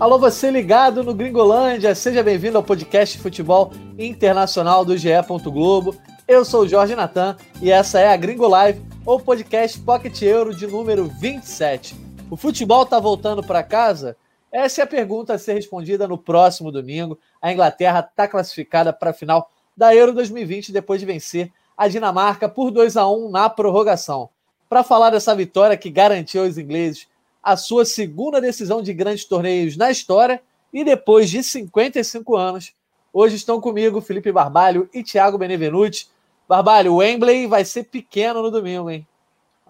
[0.00, 5.10] Alô, você ligado no Gringolândia, seja bem-vindo ao podcast Futebol Internacional do GE.
[5.44, 5.94] Globo.
[6.26, 10.54] Eu sou o Jorge Natan e essa é a Gringo Live, ou podcast Pocket Euro
[10.54, 11.94] de número 27.
[12.30, 14.16] O futebol tá voltando para casa?
[14.50, 17.18] Essa é a pergunta a ser respondida no próximo domingo.
[17.42, 22.48] A Inglaterra está classificada para a final da Euro 2020 depois de vencer a Dinamarca
[22.48, 24.30] por 2 a 1 na prorrogação.
[24.66, 27.06] Para falar dessa vitória que garantiu aos ingleses
[27.42, 30.40] a sua segunda decisão de grandes torneios na história
[30.72, 32.72] e depois de 55 anos,
[33.12, 36.08] hoje estão comigo Felipe Barbalho e Thiago Benevenuti.
[36.48, 39.06] Barbalho, o Wembley vai ser pequeno no domingo, hein?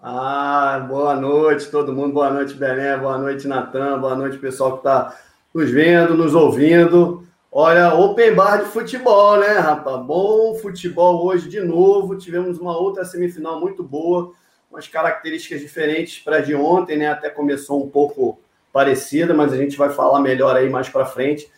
[0.03, 4.77] Ah, boa noite todo mundo, boa noite Belém, boa noite Natan, boa noite pessoal que
[4.79, 5.15] está
[5.53, 7.23] nos vendo, nos ouvindo.
[7.51, 10.03] Olha, open bar de futebol, né, rapaz?
[10.05, 12.17] Bom futebol hoje de novo.
[12.17, 14.31] Tivemos uma outra semifinal muito boa,
[14.71, 17.09] umas características diferentes para de ontem, né?
[17.09, 18.39] Até começou um pouco
[18.71, 21.51] parecida, mas a gente vai falar melhor aí mais para frente.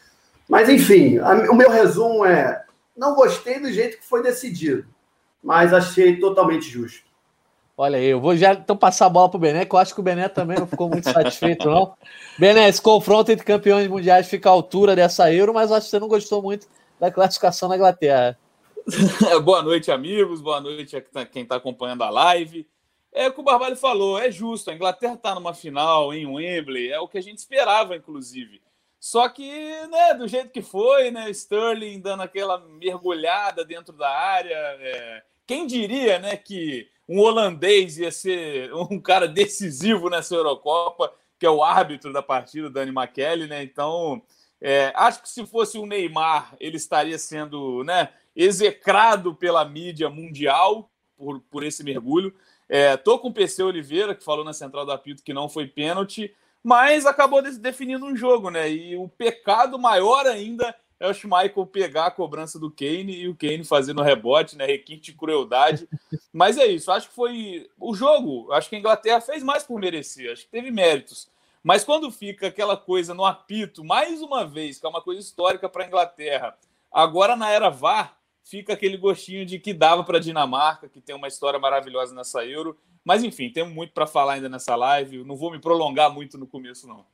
[0.49, 2.63] Mas enfim, a, o meu resumo é:
[2.97, 4.85] não gostei do jeito que foi decidido,
[5.41, 7.13] mas achei totalmente justo.
[7.75, 9.95] Olha aí, eu vou já então passar a bola para o Bené, que eu acho
[9.95, 11.95] que o Bené também não ficou muito satisfeito, não.
[12.37, 15.99] Bené, esse confronto entre campeões mundiais fica à altura dessa Euro, mas acho que você
[15.99, 16.67] não gostou muito
[16.99, 18.37] da classificação na Inglaterra.
[19.43, 22.67] boa noite, amigos, boa noite a quem está acompanhando a live.
[23.13, 26.91] É o que o Barbalho falou, é justo, a Inglaterra está numa final em Wembley,
[26.91, 28.59] é o que a gente esperava, inclusive.
[28.99, 29.51] Só que,
[29.87, 35.23] né, do jeito que foi, né, Sterling dando aquela mergulhada dentro da área, é...
[35.45, 41.49] quem diria, né, que um holandês ia ser um cara decisivo nessa Eurocopa, que é
[41.49, 43.61] o árbitro da partida, Dani McKelly, né?
[43.61, 44.21] Então,
[44.61, 50.89] é, acho que se fosse o Neymar, ele estaria sendo né, execrado pela mídia mundial
[51.17, 52.33] por, por esse mergulho.
[52.75, 55.67] É, tô com o PC Oliveira, que falou na central do apito que não foi
[55.67, 58.67] pênalti, mas acabou definindo um jogo, né?
[58.67, 63.35] E o pecado maior ainda é o Schmeichel pegar a cobrança do Kane e o
[63.35, 64.65] Kane fazendo rebote, né?
[64.65, 65.87] Requinte de crueldade.
[66.33, 68.51] Mas é isso, acho que foi o jogo.
[68.51, 71.29] Acho que a Inglaterra fez mais por merecer, acho que teve méritos.
[71.63, 75.69] Mas quando fica aquela coisa no apito, mais uma vez, que é uma coisa histórica
[75.69, 76.57] para a Inglaterra,
[76.91, 81.15] agora na era VAR, fica aquele gostinho de que dava para a Dinamarca, que tem
[81.15, 82.77] uma história maravilhosa nessa Euro.
[83.03, 85.23] Mas enfim, temos muito para falar ainda nessa live.
[85.23, 87.05] Não vou me prolongar muito no começo, não.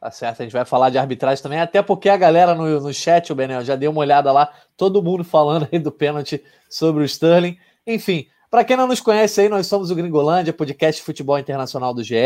[0.00, 2.92] Tá certo, a gente vai falar de arbitragem também, até porque a galera no, no
[2.92, 7.02] chat, o Benel, já deu uma olhada lá, todo mundo falando aí do pênalti sobre
[7.02, 7.56] o Sterling.
[7.86, 11.94] Enfim, para quem não nos conhece aí, nós somos o Gringolândia, podcast de futebol internacional
[11.94, 12.16] do GE.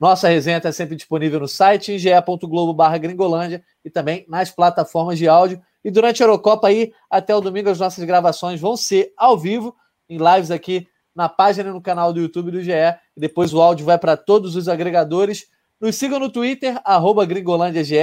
[0.00, 5.28] Nossa resenha está sempre disponível no site em ge.globo gringolândia e também nas plataformas de
[5.28, 5.60] áudio.
[5.88, 9.74] E durante a Eurocopa aí, até o domingo, as nossas gravações vão ser ao vivo,
[10.06, 12.72] em lives aqui na página e no canal do YouTube do GE.
[12.72, 15.46] E depois o áudio vai para todos os agregadores
[15.80, 17.96] nos sigam no Twitter, arroba gringolândiage.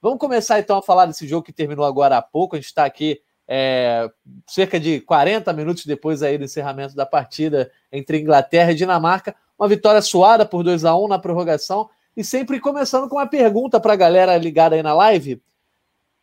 [0.00, 2.54] Vamos começar então a falar desse jogo que terminou agora há pouco.
[2.54, 4.08] A gente está aqui é,
[4.46, 9.34] cerca de 40 minutos depois aí do encerramento da partida entre Inglaterra e Dinamarca.
[9.58, 11.90] Uma vitória suada por 2 a 1 na prorrogação.
[12.16, 15.42] E sempre começando com uma pergunta para a galera ligada aí na live.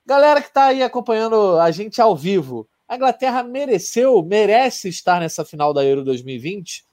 [0.08, 5.44] Galera que está aí acompanhando a gente ao vivo, a Inglaterra mereceu, merece estar nessa
[5.44, 6.86] final da Euro 2020?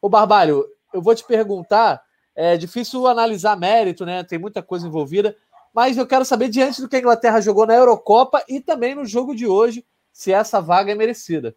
[0.00, 0.64] Ô Barbalho,
[0.94, 2.00] eu vou te perguntar
[2.32, 4.22] é difícil analisar mérito, né?
[4.22, 5.34] Tem muita coisa envolvida.
[5.74, 9.04] Mas eu quero saber, diante do que a Inglaterra jogou na Eurocopa e também no
[9.04, 11.56] jogo de hoje, se essa vaga é merecida.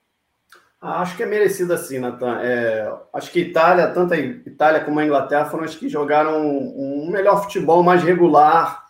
[0.81, 2.39] Ah, acho que é merecida sim, Natan.
[2.41, 7.07] É, acho que Itália, tanto a Itália como a Inglaterra, foram as que jogaram um
[7.11, 8.82] melhor futebol, mais regular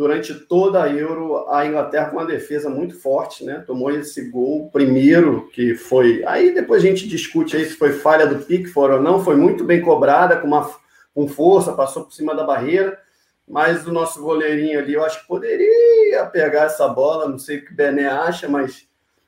[0.00, 1.46] durante toda a Euro.
[1.50, 3.62] A Inglaterra com uma defesa muito forte, né?
[3.66, 6.24] Tomou esse gol primeiro, que foi.
[6.24, 9.22] Aí depois a gente discute aí se foi falha do Pickford ou não.
[9.22, 10.70] Foi muito bem cobrada, com uma
[11.14, 12.98] com força, passou por cima da barreira,
[13.46, 17.64] mas o nosso goleirinho ali, eu acho que poderia pegar essa bola, não sei o
[17.66, 18.86] que o Bené acha, mas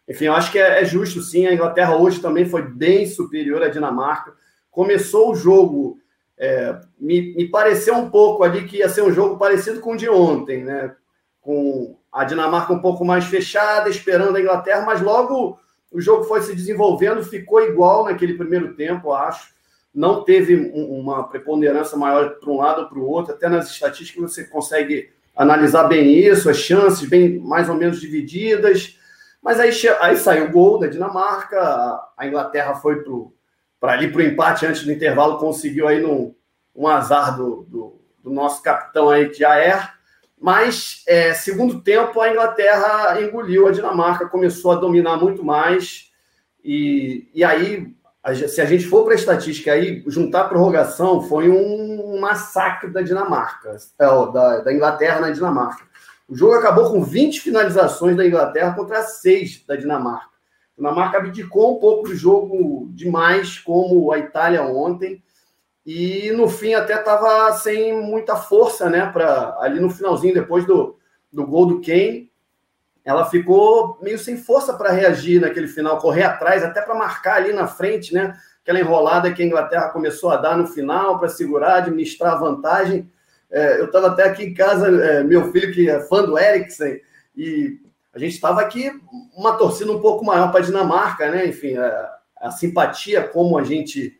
[0.09, 1.47] enfim, eu acho que é, é, justo sim.
[1.47, 4.33] A Inglaterra hoje também foi bem superior à Dinamarca.
[4.71, 5.99] Começou o jogo,
[6.39, 9.97] é, me, me pareceu um pouco ali que ia ser um jogo parecido com o
[9.97, 10.95] de ontem, né?
[11.41, 15.59] Com a Dinamarca um pouco mais fechada, esperando a Inglaterra, mas logo
[15.91, 19.53] o jogo foi se desenvolvendo, ficou igual naquele primeiro tempo, acho
[19.95, 24.33] não teve uma preponderância maior para um lado ou para o outro, até nas estatísticas
[24.33, 28.99] você consegue analisar bem isso, as chances bem mais ou menos divididas,
[29.43, 29.71] mas aí,
[30.01, 33.35] aí saiu o gol da Dinamarca, a Inglaterra foi para ali
[33.83, 36.37] para o empate antes do intervalo, conseguiu aí no,
[36.73, 39.89] um azar do, do, do nosso capitão aí, que já é,
[40.41, 46.13] mas é, segundo tempo a Inglaterra engoliu a Dinamarca, começou a dominar muito mais,
[46.65, 47.93] e, e aí
[48.49, 53.03] se a gente for para a estatística aí, juntar a prorrogação foi um massacre da
[53.03, 55.83] Dinamarca, é, da, da Inglaterra na Dinamarca.
[56.29, 60.32] O jogo acabou com 20 finalizações da Inglaterra contra 6 da Dinamarca.
[60.79, 65.23] A Dinamarca abdicou um pouco do jogo demais, como a Itália ontem,
[65.85, 69.11] e no fim até estava sem muita força, né?
[69.13, 70.97] Pra, ali no finalzinho, depois do,
[71.33, 72.31] do gol do Kane,
[73.05, 77.53] ela ficou meio sem força para reagir naquele final, correr atrás, até para marcar ali
[77.53, 78.37] na frente, né?
[78.63, 83.11] Aquela enrolada que a Inglaterra começou a dar no final para segurar, administrar a vantagem.
[83.51, 87.01] É, eu estava até aqui em casa, é, meu filho que é fã do Eriksen,
[87.37, 87.81] e
[88.15, 88.91] a gente estava aqui
[89.35, 91.47] uma torcida um pouco maior para a Dinamarca, né?
[91.47, 94.19] Enfim, a, a, simpatia, como a gente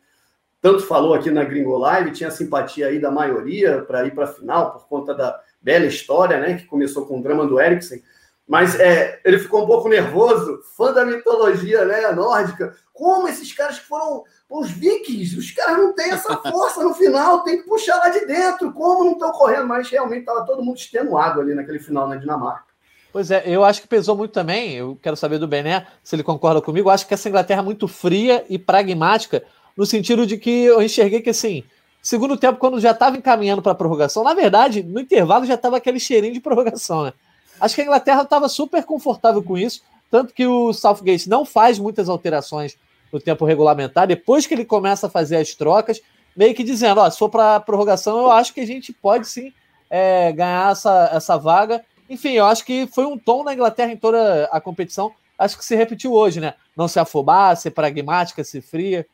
[0.61, 4.33] tanto falou aqui na Gringo Live, tinha simpatia aí da maioria para ir para a
[4.33, 6.55] final por conta da bela história, né?
[6.55, 8.03] Que começou com o drama do Eriksen.
[8.49, 12.75] Mas é, ele ficou um pouco nervoso, fã da mitologia né, nórdica.
[12.93, 17.43] Como esses caras que foram os vikings, os caras não têm essa força no final,
[17.45, 18.73] tem que puxar lá de dentro.
[18.73, 19.67] Como não estão correndo?
[19.67, 22.72] Mas realmente estava todo mundo extenuado ali naquele final na Dinamarca.
[23.13, 24.73] Pois é, eu acho que pesou muito também.
[24.73, 26.89] Eu quero saber do Bené se ele concorda comigo.
[26.89, 29.45] Eu acho que essa Inglaterra é muito fria e pragmática,
[29.77, 31.63] no sentido de que eu enxerguei que assim,
[32.01, 35.77] segundo tempo, quando já estava encaminhando para a prorrogação, na verdade, no intervalo já estava
[35.77, 37.13] aquele cheirinho de prorrogação, né?
[37.61, 41.79] Acho que a Inglaterra estava super confortável com isso, tanto que o Southgate não faz
[41.79, 42.77] muitas alterações
[43.13, 44.07] no tempo regulamentar.
[44.07, 46.01] Depois que ele começa a fazer as trocas,
[46.35, 49.53] meio que dizendo: ó, se for para prorrogação, eu acho que a gente pode sim
[49.89, 51.85] é, ganhar essa, essa vaga.
[52.13, 55.13] Enfim, eu acho que foi um tom na Inglaterra em toda a competição.
[55.39, 56.55] Acho que se repetiu hoje, né?
[56.77, 59.07] Não se afobar, ser pragmática, ser fria.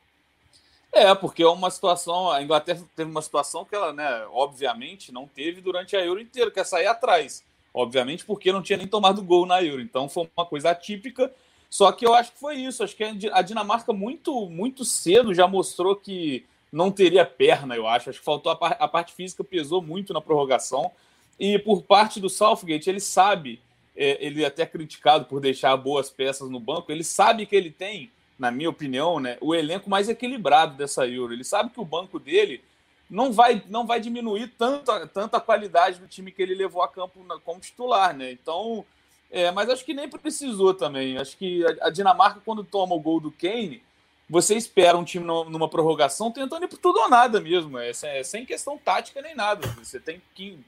[0.91, 2.29] É, porque é uma situação.
[2.31, 6.51] A Inglaterra teve uma situação que ela, né, obviamente, não teve durante a Euro inteira,
[6.51, 7.43] que é sair atrás
[7.73, 9.81] obviamente, porque não tinha nem tomado gol na Euro.
[9.81, 11.31] Então foi uma coisa atípica.
[11.69, 12.83] Só que eu acho que foi isso.
[12.83, 18.09] Acho que a Dinamarca muito, muito cedo já mostrou que não teria perna, eu acho.
[18.09, 20.91] Acho que faltou a, par a parte física, pesou muito na prorrogação.
[21.39, 23.61] E por parte do Southgate, ele sabe,
[23.95, 27.71] é, ele é até criticado por deixar boas peças no banco, ele sabe que ele
[27.71, 31.33] tem, na minha opinião, né, o elenco mais equilibrado dessa Euro.
[31.33, 32.61] Ele sabe que o banco dele
[33.09, 36.87] não vai, não vai diminuir tanto, tanto a qualidade do time que ele levou a
[36.87, 38.31] campo na, como titular, né?
[38.31, 38.85] Então,
[39.31, 41.17] é, mas acho que nem precisou também.
[41.17, 43.81] Acho que a, a, Dinamarca, quando toma o gol do Kane,
[44.29, 47.79] você espera um time numa, prorrogação tentando ir por tudo ou nada mesmo.
[47.79, 49.67] É, é sem questão tática nem nada.
[49.83, 50.59] Você tem que,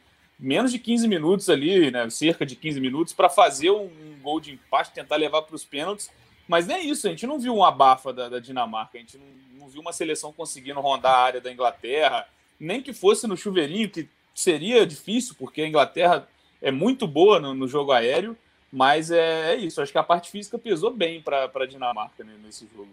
[0.41, 2.09] menos de 15 minutos ali, né?
[2.09, 3.89] Cerca de 15 minutos para fazer um,
[4.21, 6.09] gol de empate, tentar levar para os pênaltis.
[6.47, 9.25] Mas nem isso, a gente não viu um abafa da, da Dinamarca, a gente não,
[9.59, 12.27] não, viu uma seleção conseguindo rondar a área da Inglaterra,
[12.59, 16.27] nem que fosse no chuveirinho, que seria difícil, porque a Inglaterra
[16.61, 18.35] é muito boa no, no jogo aéreo,
[18.71, 22.33] mas é, é, isso, acho que a parte física pesou bem para a Dinamarca né,
[22.43, 22.89] nesse jogo.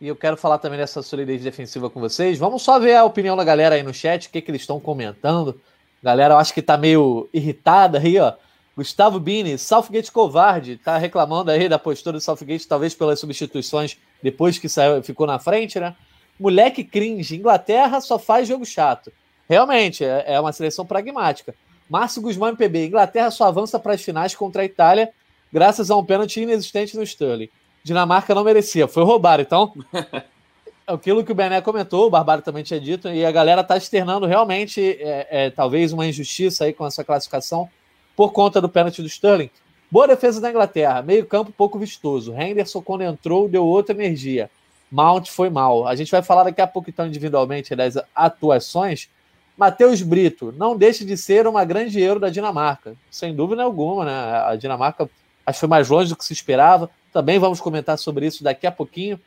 [0.00, 2.38] E eu quero falar também dessa solidez defensiva com vocês.
[2.38, 4.80] Vamos só ver a opinião da galera aí no chat, o que, que eles estão
[4.80, 5.60] comentando.
[6.02, 8.32] Galera, eu acho que está meio irritada aí, ó.
[8.76, 14.58] Gustavo Bini, Southgate covarde, tá reclamando aí da postura do Southgate, talvez pelas substituições depois
[14.58, 15.94] que saiu, ficou na frente, né?
[16.40, 19.12] Moleque cringe, Inglaterra só faz jogo chato.
[19.48, 21.54] Realmente, é, é uma seleção pragmática.
[21.88, 25.12] Márcio Guzmão MPB, Inglaterra só avança para as finais contra a Itália
[25.52, 27.50] graças a um pênalti inexistente no Sterling.
[27.84, 29.42] Dinamarca não merecia, foi roubado.
[29.42, 29.74] Então,
[30.86, 34.26] aquilo que o Bené comentou, o Barbaro também tinha dito, e a galera tá externando
[34.26, 37.68] realmente, é, é, talvez, uma injustiça aí com essa classificação
[38.16, 39.50] por conta do pênalti do Sterling.
[39.90, 42.34] Boa defesa da Inglaterra, meio campo pouco vistoso.
[42.34, 44.50] Henderson, quando entrou, deu outra energia.
[44.90, 45.86] Mount foi mal.
[45.86, 49.08] A gente vai falar daqui a pouco, então, individualmente das atuações.
[49.56, 52.94] Matheus Brito, não deixe de ser uma grande euro da Dinamarca.
[53.10, 54.12] Sem dúvida alguma, né?
[54.46, 55.08] A Dinamarca
[55.46, 56.90] acho que foi mais longe do que se esperava.
[57.12, 59.20] Também vamos comentar sobre isso daqui a pouquinho.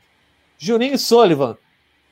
[0.57, 1.57] Juninho Sullivan,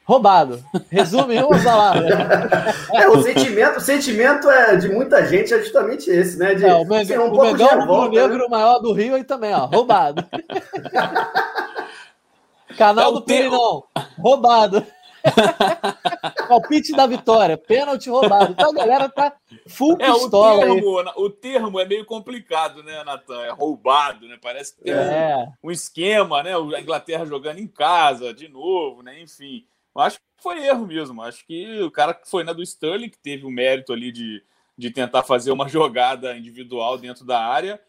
[0.05, 0.63] roubado.
[0.89, 2.73] Resume uma palavra.
[2.93, 6.53] É, o sentimento, o sentimento é de muita gente é justamente esse, né?
[6.53, 8.21] De, é, o Mengão, um o, Mengão, o né?
[8.21, 10.23] negro maior do Rio aí também, ó, roubado.
[12.77, 13.83] Canal é do Pirinão,
[14.19, 14.85] roubado.
[16.48, 18.51] Palpite da vitória, pênalti roubado.
[18.51, 19.36] Então a galera tá
[19.68, 20.65] full é, pistola.
[20.65, 21.13] O termo, aí.
[21.15, 23.42] o termo é meio complicado, né, Natan?
[23.44, 24.38] É roubado, né?
[24.42, 25.48] Parece que tem é.
[25.63, 26.51] um, um, esquema, né?
[26.56, 29.22] A Inglaterra jogando em casa de novo, né?
[29.22, 29.65] Enfim.
[29.96, 31.22] Acho que foi erro mesmo.
[31.22, 34.44] Acho que o cara que foi na do Sterling, que teve o mérito ali de,
[34.77, 37.80] de tentar fazer uma jogada individual dentro da área,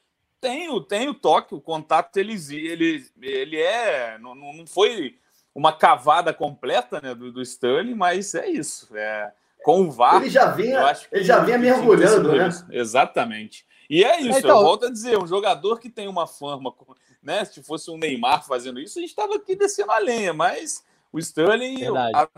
[0.41, 4.19] tem o, tem o toque, o contato, ele, ele, ele é.
[4.19, 5.19] Não, não foi
[5.55, 8.89] uma cavada completa né, do, do Sterling, mas é isso.
[8.97, 9.33] É,
[9.63, 10.17] com o VAR.
[10.17, 12.49] Ele já vinha, ele já vinha mergulhando, né?
[12.71, 13.65] Exatamente.
[13.89, 16.75] E é isso, então, eu volto a dizer, um jogador que tem uma fama,
[17.23, 17.45] né?
[17.45, 21.19] Se fosse um Neymar fazendo isso, a gente estava aqui descendo a lenha, mas O
[21.19, 21.85] Sterling,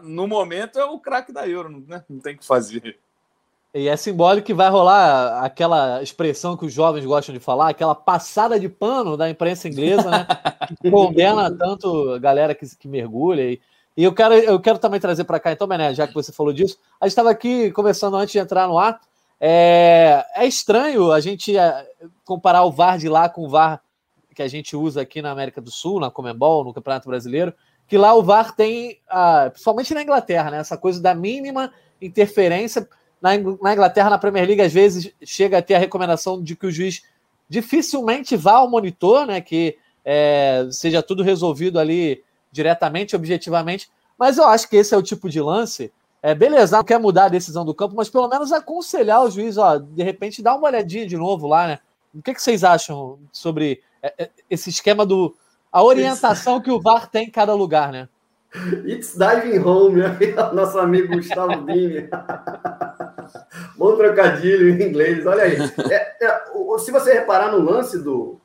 [0.02, 2.04] no momento, é o craque da Euro, né?
[2.08, 2.98] não tem o que fazer.
[3.76, 7.94] E é simbólico que vai rolar aquela expressão que os jovens gostam de falar, aquela
[7.94, 10.26] passada de pano da imprensa inglesa, né?
[10.80, 13.42] Que condena tanto a galera que, que mergulha.
[13.42, 13.60] E,
[13.94, 16.54] e, eu, quero, eu quero também trazer para cá, então, Bené, já que você falou
[16.54, 18.98] disso, a gente estava aqui conversando antes de entrar no ar.
[19.38, 21.86] É, é estranho a gente é,
[22.24, 23.82] comparar o VAR de lá com o VAR
[24.34, 27.52] que a gente usa aqui na América do Sul, na Comembol, no Campeonato Brasileiro,
[27.86, 29.00] que lá o VAR tem,
[29.50, 32.88] principalmente na Inglaterra, né, essa coisa da mínima interferência
[33.20, 36.70] na, Inglaterra, na Premier League, às vezes chega a ter a recomendação de que o
[36.70, 37.02] juiz
[37.48, 39.40] dificilmente vá ao monitor, né?
[39.40, 43.90] Que é, seja tudo resolvido ali diretamente, objetivamente.
[44.18, 45.92] Mas eu acho que esse é o tipo de lance.
[46.22, 49.58] É, beleza, não quer mudar a decisão do campo, mas pelo menos aconselhar o juiz,
[49.58, 51.78] ó, de repente dá uma olhadinha de novo lá, né?
[52.14, 55.36] O que, que vocês acham sobre é, é, esse esquema do.
[55.70, 58.08] a orientação que o VAR tem em cada lugar, né?
[58.86, 60.16] It's diving home, né?
[60.54, 62.08] nosso amigo Gustavo Dini.
[63.76, 65.56] Bom trocadilho em inglês, olha aí.
[65.90, 66.44] É, é,
[66.78, 68.40] se você reparar no lance do,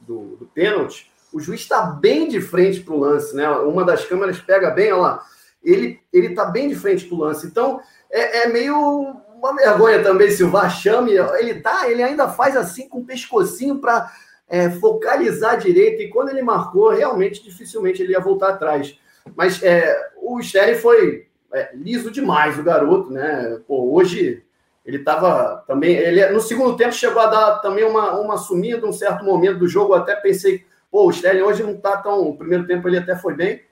[0.00, 3.48] do, do pênalti, o juiz está bem de frente para o lance, né?
[3.48, 5.22] Uma das câmeras pega bem, olha lá.
[5.62, 7.46] Ele está bem de frente para o lance.
[7.46, 11.12] Então, é, é, meio uma vergonha também se o VAR chame.
[11.38, 14.10] Ele tá, ele ainda faz assim com o pescocinho para
[14.48, 16.02] é, focalizar direito.
[16.02, 18.98] E quando ele marcou, realmente, dificilmente ele ia voltar atrás.
[19.36, 23.60] Mas é, o Sterling foi é, liso demais, o garoto, né?
[23.68, 24.42] Pô, hoje
[24.84, 25.94] ele estava também.
[25.94, 29.68] Ele, no segundo tempo chegou a dar também uma, uma sumida, um certo momento do
[29.68, 29.94] jogo.
[29.94, 32.22] Eu até pensei, pô, o Sterling hoje não está tão.
[32.22, 33.62] O primeiro tempo ele até foi bem,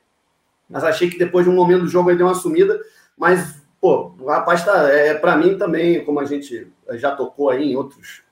[0.69, 2.79] mas achei que depois de um momento do jogo ele deu uma sumida.
[3.17, 4.89] Mas, pô, o rapaz tá.
[4.91, 8.23] É, para mim também, como a gente já tocou aí em outros,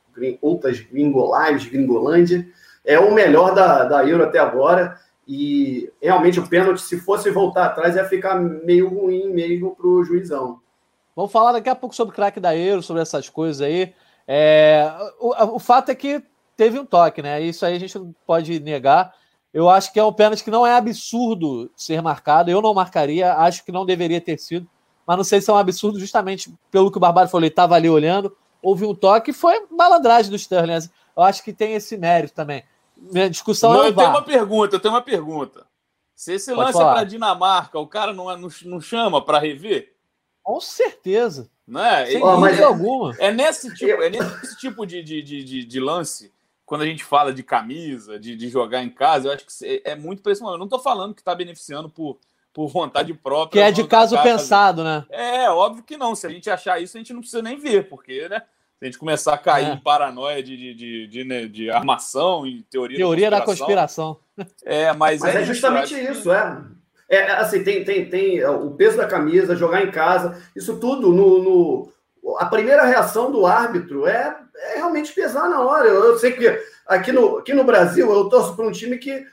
[0.40, 2.46] outras gringolives, Gringolândia,
[2.84, 4.98] é o melhor da, da Euro até agora.
[5.26, 10.04] E realmente o pênalti, se fosse voltar atrás, ia ficar meio ruim mesmo para o
[10.04, 10.60] juizão.
[11.16, 13.94] Vamos falar daqui a pouco sobre o craque da Euro, sobre essas coisas aí.
[14.28, 16.22] É, o, o, fato é que
[16.54, 17.40] teve um toque, né?
[17.40, 19.14] Isso aí a gente não pode negar.
[19.52, 22.50] Eu acho que é um pênalti que não é absurdo ser marcado.
[22.50, 24.68] Eu não marcaria, acho que não deveria ter sido.
[25.06, 27.74] Mas não sei se é um absurdo, justamente pelo que o Barbado falou, ele estava
[27.76, 30.86] ali olhando, houve um toque, foi malandragem do Sterling.
[31.16, 32.62] Eu acho que tem esse mérito também.
[32.94, 35.66] Minha discussão não, é eu tenho uma pergunta, eu tenho uma pergunta.
[36.14, 36.92] Se esse Pode lance é falar.
[36.92, 39.95] é para Dinamarca, o cara não, é, não, não chama para rever?
[40.46, 41.50] Com certeza.
[41.66, 42.06] Não é?
[42.06, 43.12] Sem oh, mas alguma.
[43.18, 46.32] É nesse tipo, é nesse tipo de, de, de, de, lance,
[46.64, 49.96] quando a gente fala de camisa, de, de jogar em casa, eu acho que é
[49.96, 50.54] muito para esse momento.
[50.54, 52.20] Eu não estou falando que está beneficiando por,
[52.54, 53.60] por vontade própria.
[53.60, 55.04] Que é de caso pensado, né?
[55.10, 56.14] É, óbvio que não.
[56.14, 58.40] Se a gente achar isso, a gente não precisa nem ver, porque, né?
[58.78, 59.72] Se a gente começar a cair é.
[59.72, 64.20] em paranoia de, de, de, de, né, de armação e teoria, teoria da conspiração.
[64.36, 64.56] Da conspiração.
[64.64, 66.62] É, mas, mas é, é, justamente isso, é.
[67.08, 71.12] É assim, tem, tem, tem é, o peso da camisa, jogar em casa, isso tudo
[71.12, 71.92] no, no
[72.38, 75.86] a primeira reação do árbitro é, é realmente pesar na hora.
[75.86, 79.24] Eu, eu, sei que aqui no, aqui no Brasil eu torço para um time que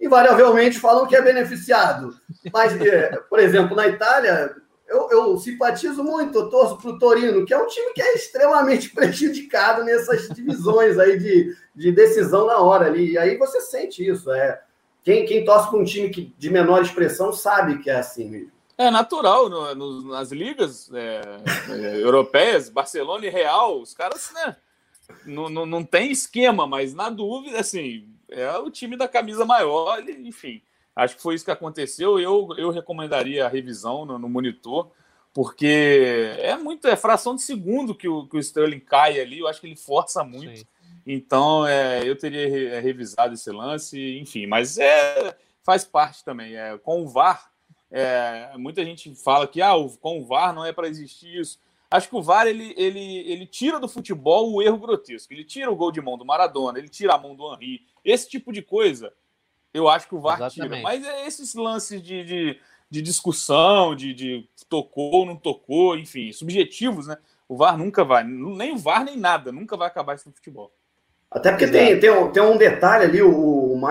[0.00, 2.14] invariavelmente falam que é beneficiado.
[2.52, 4.54] Mas, é, por exemplo, na Itália,
[4.86, 8.14] eu, eu simpatizo muito, eu torço para o Torino, que é um time que é
[8.14, 13.12] extremamente prejudicado nessas divisões aí de, de decisão na hora ali.
[13.12, 14.30] E aí você sente isso.
[14.30, 14.60] É,
[15.04, 18.50] quem, quem torce para um time que, de menor expressão sabe que é assim mesmo.
[18.76, 21.20] É natural no, no, nas ligas é,
[21.68, 24.56] é, europeias, Barcelona e Real, os caras, né?
[25.26, 30.02] Não, não, não tem esquema, mas na dúvida, assim, é o time da camisa maior,
[30.08, 30.62] enfim.
[30.96, 32.18] Acho que foi isso que aconteceu.
[32.18, 34.90] Eu, eu recomendaria a revisão no, no monitor,
[35.32, 39.40] porque é muito, é fração de segundo que o, que o Sterling cai ali.
[39.40, 40.58] Eu acho que ele força muito.
[40.58, 40.66] Sim.
[41.06, 46.56] Então, é, eu teria re, é, revisado esse lance, enfim, mas é, faz parte também.
[46.56, 47.50] É, com o VAR,
[47.90, 51.60] é, muita gente fala que ah, com o VAR não é para existir isso.
[51.90, 55.32] Acho que o VAR ele, ele, ele tira do futebol o erro grotesco.
[55.32, 57.82] Ele tira o gol de mão do Maradona, ele tira a mão do Henry.
[58.04, 59.12] Esse tipo de coisa
[59.74, 60.70] eu acho que o VAR Exatamente.
[60.70, 60.82] tira.
[60.82, 66.32] Mas é esses lances de, de, de discussão, de, de tocou ou não tocou, enfim,
[66.32, 67.18] subjetivos, né?
[67.48, 70.72] O VAR nunca vai, nem o VAR nem nada, nunca vai acabar isso no futebol.
[71.34, 73.88] Até porque tem, tem, um, tem um detalhe ali, o, o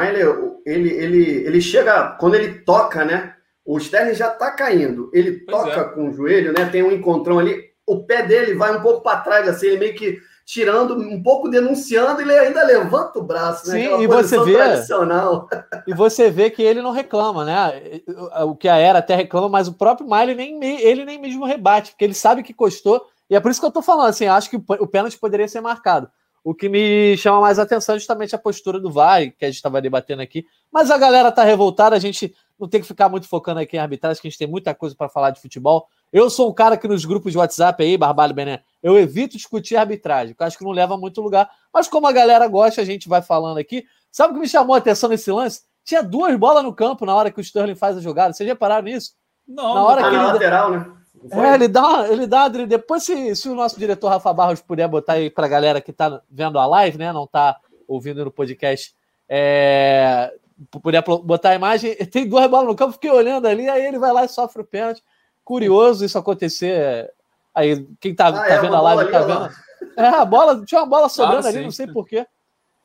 [0.65, 3.33] ele, ele, ele chega, quando ele toca, né?
[3.65, 5.09] O Sterling já tá caindo.
[5.13, 5.83] Ele pois toca é.
[5.83, 6.65] com o joelho, né?
[6.65, 7.61] Tem um encontrão ali.
[7.85, 11.49] O pé dele vai um pouco para trás, assim, ele meio que tirando, um pouco
[11.49, 13.79] denunciando, ele ainda levanta o braço, né?
[13.79, 14.53] Sim, e você vê.
[14.53, 15.47] Tradicional.
[15.85, 18.01] E você vê que ele não reclama, né?
[18.45, 21.91] O que a Era até reclama, mas o próprio Miley nem ele nem mesmo rebate,
[21.91, 23.05] porque ele sabe que custou.
[23.29, 25.59] E é por isso que eu tô falando, assim, acho que o pênalti poderia ser
[25.59, 26.09] marcado.
[26.43, 29.55] O que me chama mais atenção é justamente a postura do VAR, que a gente
[29.55, 30.45] estava debatendo aqui.
[30.71, 33.79] Mas a galera tá revoltada, a gente não tem que ficar muito focando aqui em
[33.79, 35.87] arbitragem, que a gente tem muita coisa para falar de futebol.
[36.11, 39.77] Eu sou um cara que nos grupos de WhatsApp aí, Barbalho Bené, eu evito discutir
[39.77, 41.49] arbitragem, porque eu acho que não leva a muito lugar.
[41.73, 43.85] Mas como a galera gosta, a gente vai falando aqui.
[44.11, 45.61] Sabe o que me chamou a atenção nesse lance?
[45.83, 48.33] Tinha duas bolas no campo na hora que o Sterling faz a jogada.
[48.33, 49.13] Vocês repararam nisso?
[49.47, 50.23] Não, na hora tá que ele...
[50.25, 51.02] lateral, né?
[51.31, 55.13] É, ele dá, ele dá, depois se, se o nosso diretor Rafa Barros puder botar
[55.13, 58.95] aí para a galera que está vendo a live, né, não está ouvindo no podcast,
[59.29, 60.33] é,
[60.69, 64.11] puder botar a imagem, tem duas bolas no campo, fiquei olhando ali, aí ele vai
[64.11, 65.03] lá e sofre o pênalti.
[65.43, 67.11] Curioso isso acontecer.
[67.53, 69.49] Aí, quem tá, ah, tá é, vendo a live tá vendo.
[69.97, 72.25] É, a bola, tinha uma bola sobrando ah, ali, não sei porquê.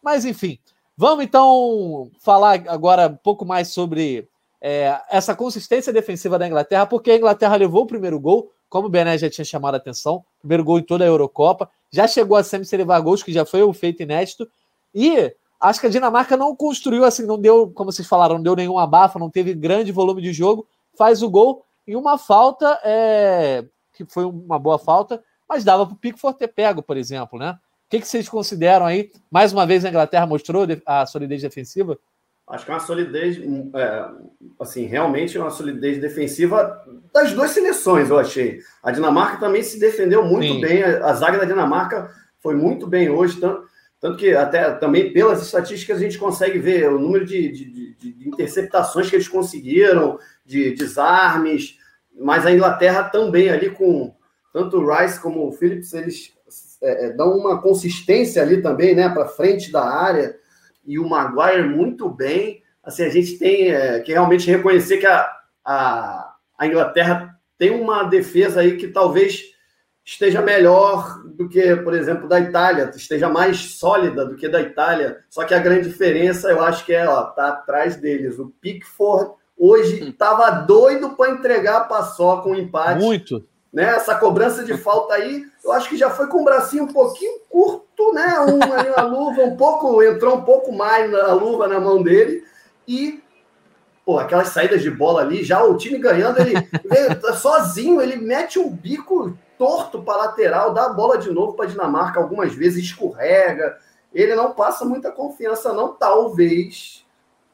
[0.02, 0.58] Mas enfim,
[0.96, 4.28] vamos então falar agora um pouco mais sobre
[4.60, 8.90] é, essa consistência defensiva da Inglaterra, porque a Inglaterra levou o primeiro gol, como o
[8.90, 12.42] Bené já tinha chamado a atenção, primeiro gol em toda a Eurocopa, já chegou a
[12.42, 14.48] semi sem levar gols, que já foi um feito inédito,
[14.94, 18.56] e acho que a Dinamarca não construiu assim, não deu, como vocês falaram, não deu
[18.56, 23.64] nenhum abafa, não teve grande volume de jogo, faz o gol e uma falta, é,
[23.94, 27.52] que foi uma boa falta, mas dava para o Pickford ter pego, por exemplo, né?
[27.86, 29.10] O que, que vocês consideram aí?
[29.30, 31.98] Mais uma vez a Inglaterra mostrou a solidez defensiva?
[32.48, 33.38] Acho que é uma solidez,
[33.74, 34.04] é,
[34.58, 38.60] assim, realmente uma solidez defensiva das duas seleções, eu achei.
[38.82, 40.60] A Dinamarca também se defendeu muito Sim.
[40.60, 43.68] bem, a, a zaga da Dinamarca foi muito bem hoje, tanto,
[44.00, 48.12] tanto que até também pelas estatísticas a gente consegue ver o número de, de, de,
[48.12, 51.76] de interceptações que eles conseguiram, de desarmes,
[52.18, 54.14] mas a Inglaterra também ali com
[54.52, 56.32] tanto o Rice como o Phillips, eles
[56.82, 60.36] é, é dão uma consistência ali também, né, para frente da área,
[60.88, 62.62] e o Maguire muito bem.
[62.82, 65.30] Assim, a gente tem é, que realmente reconhecer que a,
[65.62, 69.42] a, a Inglaterra tem uma defesa aí que talvez
[70.02, 75.18] esteja melhor do que, por exemplo, da Itália, esteja mais sólida do que da Itália.
[75.28, 78.38] Só que a grande diferença, eu acho que é, ó, tá atrás deles.
[78.38, 80.66] O Pickford hoje estava hum.
[80.66, 83.04] doido para entregar a paçoca um empate.
[83.04, 83.46] Muito.
[83.72, 83.84] Né?
[83.84, 87.40] Essa cobrança de falta aí, eu acho que já foi com o bracinho um pouquinho
[87.48, 88.40] curto, né?
[88.40, 92.44] Um, luva um pouco, entrou um pouco mais na luva na mão dele
[92.86, 93.22] e
[94.08, 96.54] pô, aquelas saídas de bola ali, já o time ganhando, ele
[97.36, 102.18] sozinho, ele mete um bico torto para lateral, dá a bola de novo para Dinamarca
[102.18, 103.76] algumas vezes, escorrega.
[104.14, 105.92] Ele não passa muita confiança, não.
[105.92, 107.04] Talvez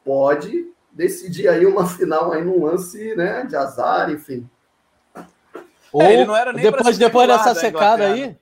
[0.05, 4.49] pode decidir aí uma final aí num lance né, de azar, enfim.
[5.95, 8.35] Ou é, ele não era nem depois, depois dessa secada aí.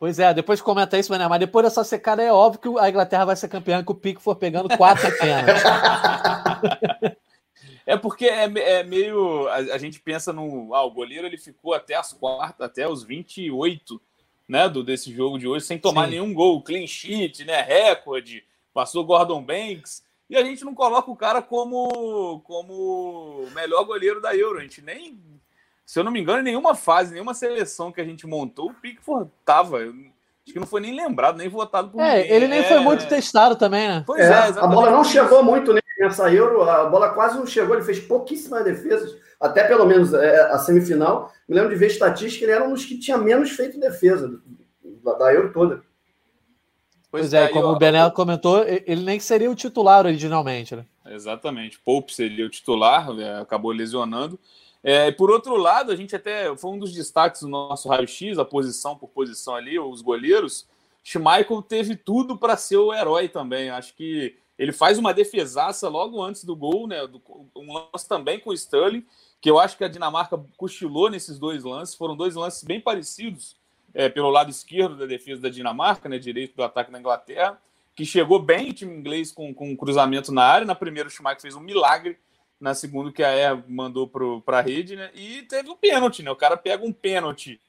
[0.00, 3.36] Pois é, depois comenta isso, mas depois dessa secada é óbvio que a Inglaterra vai
[3.36, 5.62] ser campeã que o Pique for pegando quatro apenas.
[7.86, 9.46] é porque é, é meio.
[9.46, 10.74] A, a, gente pensa no.
[10.74, 14.02] Ah, o goleiro ele ficou até as quartas, até os 28
[14.48, 16.10] né, do, desse jogo de hoje, sem tomar Sim.
[16.10, 16.64] nenhum gol.
[16.64, 17.62] Clean sheet, né?
[17.62, 18.42] Recorde.
[18.74, 24.34] Passou Gordon Banks e a gente não coloca o cara como como melhor goleiro da
[24.34, 24.58] Euro.
[24.58, 25.20] A gente nem,
[25.92, 28.72] se eu não me engano, em nenhuma fase, nenhuma seleção que a gente montou, o
[28.72, 29.76] Pickford tava.
[29.76, 32.32] Acho que não foi nem lembrado, nem votado por é, ninguém.
[32.32, 32.62] Ele nem é...
[32.62, 34.02] foi muito testado também, né?
[34.06, 37.76] Pois é, é a bola não chegou muito nessa Euro, a bola quase não chegou,
[37.76, 41.30] ele fez pouquíssimas defesas, até pelo menos é, a semifinal.
[41.46, 44.40] Me lembro de ver estatística, ele era um dos que tinha menos feito defesa
[45.04, 45.82] da, da Euro toda.
[47.10, 50.86] Pois, pois é, é como o Benel comentou, ele nem seria o titular originalmente, né?
[51.04, 51.78] Exatamente.
[51.78, 54.40] Pope seria o titular, é, acabou lesionando.
[54.82, 58.44] É, por outro lado, a gente até foi um dos destaques do nosso raio-x, a
[58.44, 60.66] posição por posição ali, os goleiros.
[61.04, 63.70] Schmeichel teve tudo para ser o herói também.
[63.70, 66.98] Acho que ele faz uma defesaça logo antes do gol, né?
[67.56, 69.04] Um lance também com o Sterling,
[69.40, 71.94] que eu acho que a Dinamarca cochilou nesses dois lances.
[71.94, 73.56] Foram dois lances bem parecidos
[73.94, 77.60] é, pelo lado esquerdo da defesa da Dinamarca, né, direito do ataque da Inglaterra,
[77.94, 80.66] que chegou bem o time inglês com, com um cruzamento na área.
[80.66, 82.18] Na primeira, o Schumacher fez um milagre.
[82.62, 85.10] Na segunda, que a Air mandou para a rede, né?
[85.14, 86.30] E teve um pênalti, né?
[86.30, 87.60] O cara pega um pênalti.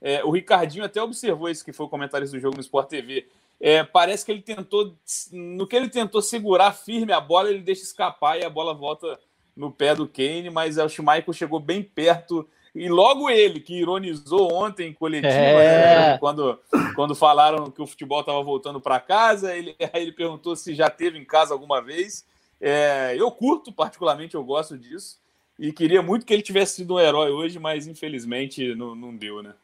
[0.00, 3.26] É, o Ricardinho até observou isso, que foi o comentarista do jogo no Sport TV.
[3.60, 4.96] É, parece que ele tentou,
[5.30, 9.20] no que ele tentou segurar firme a bola, ele deixa escapar e a bola volta
[9.54, 14.52] no pé do Kane, mas o Schmeichel chegou bem perto e logo ele, que ironizou
[14.52, 16.12] ontem em coletiva, é.
[16.12, 16.58] né, quando,
[16.94, 20.88] quando falaram que o futebol estava voltando para casa, ele, aí ele perguntou se já
[20.88, 22.24] teve em casa alguma vez.
[22.60, 25.18] É, eu curto, particularmente, eu gosto disso.
[25.58, 29.42] E queria muito que ele tivesse sido um herói hoje, mas infelizmente não, não deu,
[29.42, 29.54] né?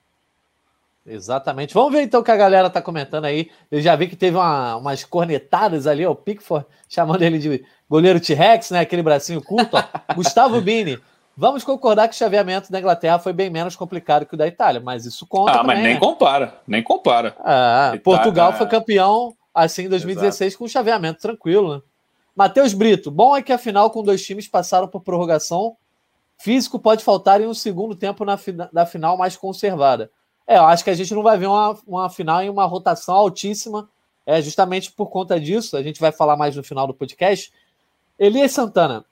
[1.06, 1.72] Exatamente.
[1.72, 3.50] Vamos ver então o que a galera tá comentando aí.
[3.70, 7.64] Eu já vi que teve uma, umas cornetadas ali, ó, o Pickford chamando ele de
[7.88, 8.80] goleiro T-Rex, né?
[8.80, 9.76] Aquele bracinho curto.
[9.76, 9.82] Ó.
[10.14, 10.98] Gustavo Bini.
[11.36, 14.80] Vamos concordar que o chaveamento da Inglaterra foi bem menos complicado que o da Itália,
[14.80, 15.52] mas isso conta.
[15.52, 16.00] Ah, também, mas nem né?
[16.00, 17.36] compara, nem compara.
[17.40, 20.58] Ah, Portugal foi campeão assim em 2016 Exato.
[20.58, 21.82] com um chaveamento tranquilo, né?
[22.36, 25.74] Matheus Brito, bom é que afinal, com dois times passaram por prorrogação,
[26.36, 28.38] físico pode faltar em um segundo tempo na,
[28.70, 30.10] na final mais conservada.
[30.46, 33.14] É, eu acho que a gente não vai ver uma, uma final em uma rotação
[33.14, 33.88] altíssima,
[34.26, 35.78] é justamente por conta disso.
[35.78, 37.50] A gente vai falar mais no final do podcast.
[38.18, 39.04] Elias Santana,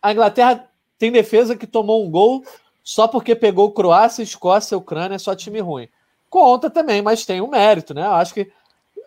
[0.00, 0.66] a Inglaterra
[0.98, 2.42] tem defesa que tomou um gol
[2.82, 5.86] só porque pegou Croácia, Escócia, Ucrânia, só time ruim.
[6.30, 8.06] Conta também, mas tem um mérito, né?
[8.06, 8.50] Eu acho que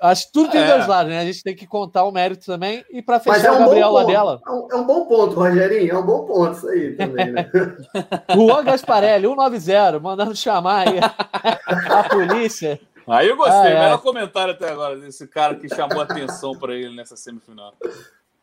[0.03, 0.67] acho que tudo tem é.
[0.67, 1.19] dois lados, né?
[1.19, 2.83] A gente tem que contar o mérito também.
[2.91, 4.41] E para fechar, é um o Gabriel Ladela.
[4.45, 5.91] É um, é um bom ponto, Rogerinho.
[5.91, 7.49] É um bom ponto isso aí também, né?
[8.35, 12.79] Juan Gasparelli, 190, mandando chamar aí a polícia.
[13.07, 13.83] Aí eu gostei, ah, é.
[13.83, 17.73] melhor comentário até agora desse cara que chamou atenção para ele nessa semifinal.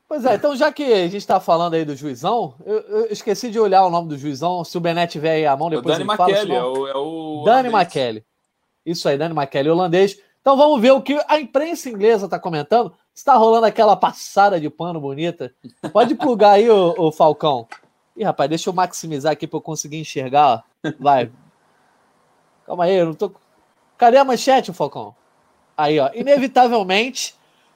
[0.07, 3.49] Pois é, então já que a gente está falando aí do juizão, eu, eu, esqueci
[3.49, 4.65] de olhar o nome do juizão.
[4.65, 6.97] Se o Benet tiver aí a mão, depois é o Dani McKelly, é o, é
[6.97, 8.25] o Dani McKelly.
[8.85, 10.19] Isso aí, Dani McKelly, holandês.
[10.41, 12.93] Então vamos ver o que a imprensa inglesa está comentando.
[13.15, 15.55] Está rolando aquela passada de pano bonita.
[15.93, 17.69] Pode plugar aí, o, o Falcão.
[18.17, 20.65] Ih, rapaz, deixa eu maximizar aqui para eu conseguir enxergar.
[20.99, 21.31] Vai.
[22.67, 23.33] Calma aí, eu não tô.
[23.99, 25.15] Cadê a manchete, Falcão?
[25.77, 26.11] Aí, ó.
[26.15, 27.35] Inevitavelmente,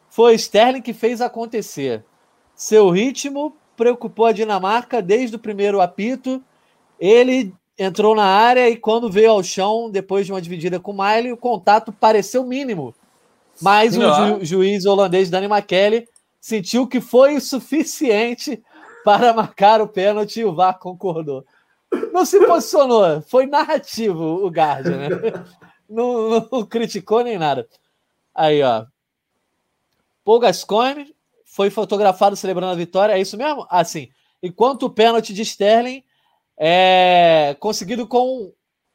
[0.08, 2.04] foi Sterling que fez acontecer.
[2.54, 6.42] Seu ritmo preocupou a Dinamarca desde o primeiro apito.
[6.98, 10.96] Ele entrou na área e quando veio ao chão, depois de uma dividida com o
[10.96, 12.94] Miley, o contato pareceu mínimo.
[13.60, 14.38] Mas Não.
[14.38, 16.08] o ju juiz holandês Danny McKelly
[16.40, 18.62] sentiu que foi o suficiente
[19.04, 21.44] para marcar o pênalti e o VAR concordou.
[22.12, 25.08] Não se posicionou, foi narrativo o Guardian, né?
[25.86, 27.68] Não, não criticou nem nada.
[28.34, 28.86] Aí, ó.
[30.24, 33.12] Paul Gascoigne foi fotografado celebrando a vitória.
[33.12, 33.66] É isso mesmo?
[33.68, 34.08] Assim,
[34.42, 36.02] enquanto o pênalti de Sterling
[36.56, 38.52] é conseguido com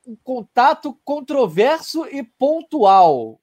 [0.08, 3.40] um contato controverso e pontual.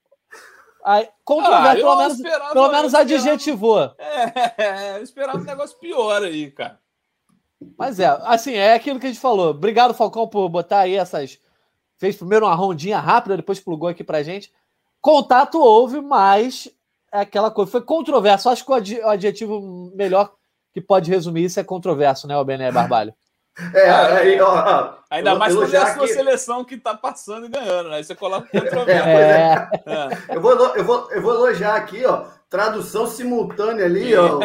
[0.84, 3.94] Aí, controverso, ah, pelo menos, esperava, pelo menos adjetivou.
[3.98, 6.78] É, eu esperava um negócio pior aí, cara.
[7.76, 9.50] Mas é, assim, é aquilo que a gente falou.
[9.50, 11.40] Obrigado, Falcão, por botar aí essas.
[11.98, 14.52] Fez primeiro uma rondinha rápida, depois plugou aqui pra gente.
[15.00, 16.68] Contato houve, mas
[17.10, 17.70] é aquela coisa.
[17.70, 18.48] Foi controverso.
[18.48, 20.32] Acho que o adjetivo melhor
[20.72, 23.14] que pode resumir isso é controverso, né, o Bené Barbalho?
[23.72, 26.12] É, aí, ó, ó, Ainda mais quando é a sua que...
[26.12, 27.96] seleção que tá passando e ganhando, né?
[27.96, 29.08] Aí você coloca controverso.
[29.08, 30.36] É, é.
[30.36, 32.24] Eu, vou, eu, vou, eu vou elogiar aqui, ó.
[32.50, 34.40] Tradução simultânea ali, ó.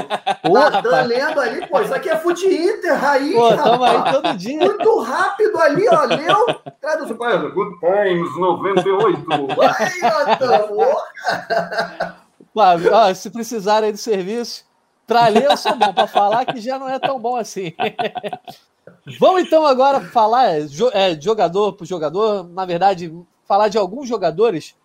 [0.49, 4.57] Natan lendo ali, pô, isso aqui é Fute Inter, raiz, pô, tamo aí todo dia.
[4.59, 6.03] Muito rápido ali, ó.
[6.05, 6.45] Leu.
[6.79, 7.17] Tradução.
[7.51, 9.25] Good Times 98.
[9.77, 10.67] Aí, Natan,
[12.93, 14.65] ah, se precisarem de serviço,
[15.07, 17.73] para ler eu sou bom, para falar que já não é tão bom assim.
[19.19, 23.11] Vamos então agora falar é, é jogador por jogador, na verdade,
[23.45, 24.75] falar de alguns jogadores.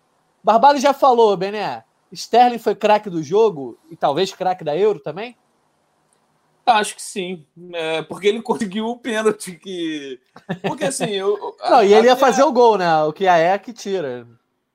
[0.43, 1.83] Barbalho já falou, Bené.
[2.11, 5.35] Sterling foi craque do jogo e talvez craque da Euro também?
[6.65, 10.19] Acho que sim, é, porque ele conseguiu o pênalti que.
[10.61, 11.11] Porque assim.
[11.11, 13.03] Eu, Não, e ele ia fazer o gol, né?
[13.03, 14.27] O que a é que tira.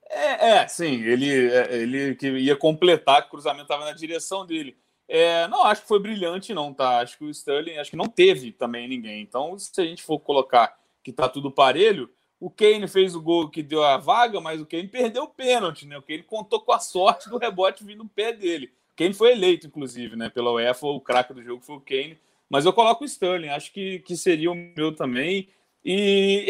[0.09, 4.47] É, é, sim, ele, é, ele que ia completar, que o cruzamento estava na direção
[4.47, 4.77] dele.
[5.09, 7.01] É, não acho que foi brilhante, não, tá?
[7.01, 9.21] Acho que o Sterling, acho que não teve também ninguém.
[9.21, 12.09] Então, se a gente for colocar que tá tudo parelho,
[12.41, 15.87] o Kane fez o gol que deu a vaga, mas o Kane perdeu o pênalti,
[15.87, 15.97] né?
[15.97, 18.73] O Kane contou com a sorte do rebote vindo no pé dele.
[18.93, 20.29] O Kane foi eleito, inclusive, né?
[20.29, 22.19] Pela UEFA, o craque do jogo foi o Kane.
[22.49, 25.49] Mas eu coloco o Sterling, acho que, que seria o meu também.
[25.85, 26.47] E,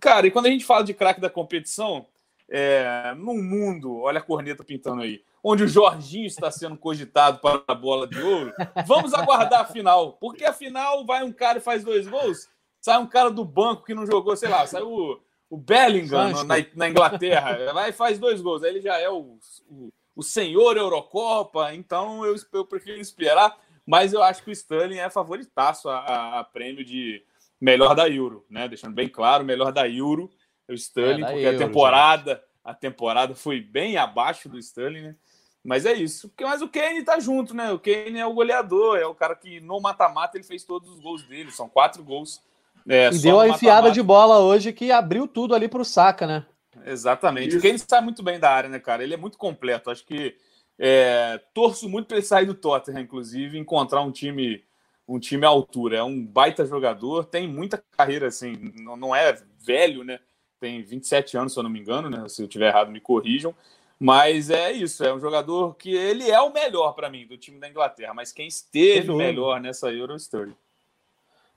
[0.00, 2.06] cara, e quando a gente fala de craque da competição,
[2.50, 7.62] é, num mundo, olha a corneta pintando aí, onde o Jorginho está sendo cogitado para
[7.68, 8.52] a bola de ouro,
[8.86, 10.14] vamos aguardar a final.
[10.14, 12.48] Porque a final vai um cara e faz dois gols,
[12.80, 16.56] sai um cara do banco que não jogou, sei lá, sai o, o Bellingham na,
[16.74, 18.62] na, Inglaterra, vai e faz dois gols.
[18.62, 23.56] Aí ele já é o, o, o senhor Eurocopa, então eu, eu prefiro esperar.
[23.86, 27.22] Mas eu acho que o Sterling é favoritaço a, a, a prêmio de
[27.58, 28.68] melhor da Euro, né?
[28.68, 30.30] Deixando bem claro, melhor da Euro
[30.68, 32.42] o Sterling, porque Euro, a temporada, gente.
[32.64, 35.16] a temporada foi bem abaixo do Sterling, né?
[35.64, 36.32] Mas é isso.
[36.40, 37.72] Mas o Kane tá junto, né?
[37.72, 41.00] O Kane é o goleador, é o cara que no mata-mata ele fez todos os
[41.00, 42.40] gols dele, são quatro gols.
[42.88, 46.46] É, e deu a enfiada de bola hoje que abriu tudo ali pro Saka, né?
[46.86, 47.48] Exatamente.
[47.48, 47.58] Isso.
[47.58, 49.02] O Kane sai muito bem da área, né, cara?
[49.02, 49.90] Ele é muito completo.
[49.90, 50.36] Acho que
[50.78, 54.64] é, torço muito para ele sair do Tottenham, inclusive, encontrar um time
[55.08, 55.98] um time à altura.
[55.98, 60.20] É um baita jogador, tem muita carreira, assim, não, não é velho, né?
[60.60, 62.28] Tem 27 anos, se eu não me engano, né?
[62.28, 63.54] Se eu tiver errado, me corrijam.
[64.00, 67.58] Mas é isso, é um jogador que ele é o melhor para mim do time
[67.58, 70.54] da Inglaterra, mas quem esteve melhor nessa Euro é o Sterling.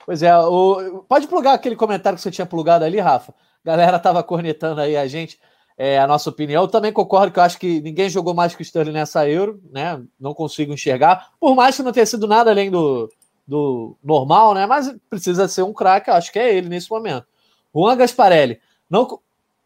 [0.04, 1.06] Pois é, o...
[1.08, 3.32] pode plugar aquele comentário que você tinha plugado ali, Rafa.
[3.64, 5.40] A galera tava cornetando aí a gente.
[5.78, 6.64] é, a nossa opinião.
[6.64, 9.62] Eu também concordo que eu acho que ninguém jogou mais que o Sterling nessa Euro,
[9.72, 10.02] né?
[10.20, 11.32] Não consigo enxergar.
[11.40, 13.12] Por mais que não tenha sido nada além do,
[13.48, 14.66] do normal, né?
[14.66, 17.26] Mas precisa ser um craque, acho que é ele nesse momento.
[17.74, 18.60] Juan Gasparelli.
[18.91, 19.19] Não...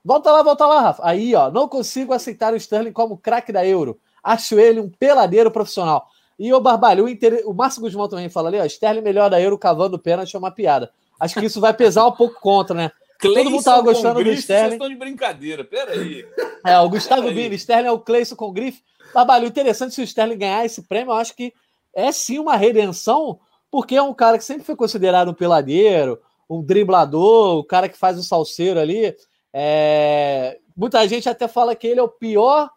[0.03, 1.01] Volta lá, volta lá, Rafa.
[1.03, 3.99] Aí, ó, não consigo aceitar o Sterling como craque da Euro.
[4.23, 6.07] Acho ele um peladeiro profissional.
[6.37, 7.41] E o Barbalho, o, inter...
[7.45, 10.51] o Márcio Guzmão também fala ali, ó, Sterling melhor da Euro cavando pênalti é uma
[10.51, 10.91] piada.
[11.19, 12.91] Acho que isso vai pesar um pouco contra, né?
[13.17, 14.61] Cleison Todo mundo tava gostando do Sterling.
[14.61, 16.27] Vocês estão de brincadeira, peraí.
[16.63, 18.83] É, o Gustavo Bini, Sterling é o Cleison com grife.
[19.11, 21.53] Trabalho interessante se o Sterling ganhar esse prêmio, eu acho que
[21.93, 23.39] é sim uma redenção,
[23.71, 27.97] porque é um cara que sempre foi considerado um peladeiro, um driblador, o cara que
[27.97, 29.15] faz o salseiro ali.
[29.53, 30.57] É...
[30.75, 32.69] Muita gente até fala que ele é o pior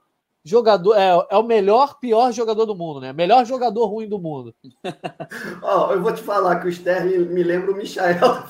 [0.49, 3.13] jogador, é, é, o melhor, pior jogador do mundo, né?
[3.13, 4.55] Melhor jogador ruim do mundo.
[5.63, 8.45] oh, eu vou te falar que o Sterling me lembra o Michael.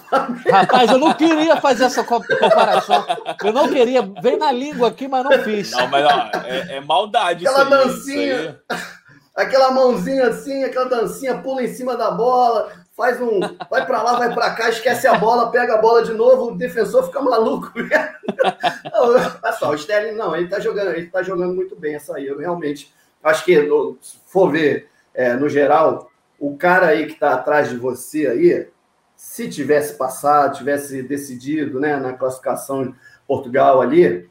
[0.50, 3.04] Rapaz, eu não queria fazer essa comparação.
[3.42, 4.02] Eu não queria.
[4.22, 5.72] Vem na língua aqui, mas não fiz.
[5.72, 7.46] Não, mas ó, é, é maldade.
[7.46, 8.60] Aquela aí, dancinha.
[9.34, 13.38] Aquela mãozinha assim, aquela dancinha, pula em cima da bola, faz um.
[13.70, 16.56] Vai para lá, vai para cá, esquece a bola, pega a bola de novo, o
[16.56, 17.72] defensor fica maluco.
[18.92, 22.26] Olha só, o Sterling, não, ele tá jogando, ele tá jogando muito bem essa aí.
[22.26, 23.54] Eu realmente acho que,
[24.00, 28.68] se for ver é, no geral, o cara aí que está atrás de você aí,
[29.14, 32.94] se tivesse passado, tivesse decidido né, na classificação de
[33.28, 34.28] Portugal ali,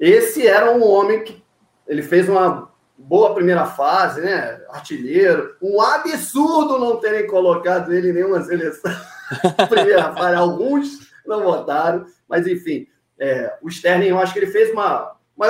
[0.00, 1.44] esse era um homem que
[1.86, 2.71] ele fez uma
[3.02, 4.60] boa primeira fase, né?
[4.70, 5.56] Artilheiro.
[5.60, 8.92] Um absurdo não terem colocado ele em nenhuma seleção.
[9.68, 12.86] primeira fase, alguns não votaram, mas enfim,
[13.18, 15.12] é, o Sterling, eu acho que ele fez uma.
[15.36, 15.46] uma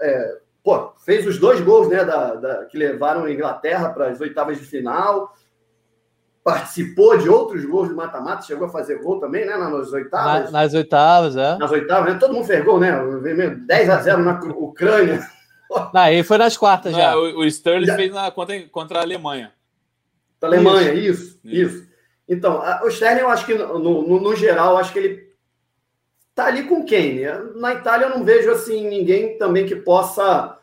[0.00, 4.20] é, pô, fez os dois gols né, da, da que levaram a Inglaterra para as
[4.20, 5.34] oitavas de final.
[6.44, 9.56] Participou de outros gols de mata-mata, chegou a fazer gol também, né?
[9.56, 10.42] Nas oitavas.
[10.42, 11.58] Nas, nas oitavas, é.
[11.58, 12.18] Nas oitavas, né?
[12.20, 12.92] Todo mundo fez gol, né?
[13.66, 15.26] 10 a 0 na Ucrânia.
[15.94, 17.12] Aí foi nas quartas já.
[17.12, 17.96] Não, o, o Sterling já.
[17.96, 19.52] fez na, contra, contra a Alemanha.
[20.40, 21.76] Da Alemanha, isso, isso.
[21.76, 21.86] isso.
[22.28, 25.26] Então, a, o Sterling, eu acho que, no, no, no geral, acho que ele
[26.34, 27.20] tá ali com quem?
[27.56, 30.58] Na Itália, eu não vejo assim ninguém também que possa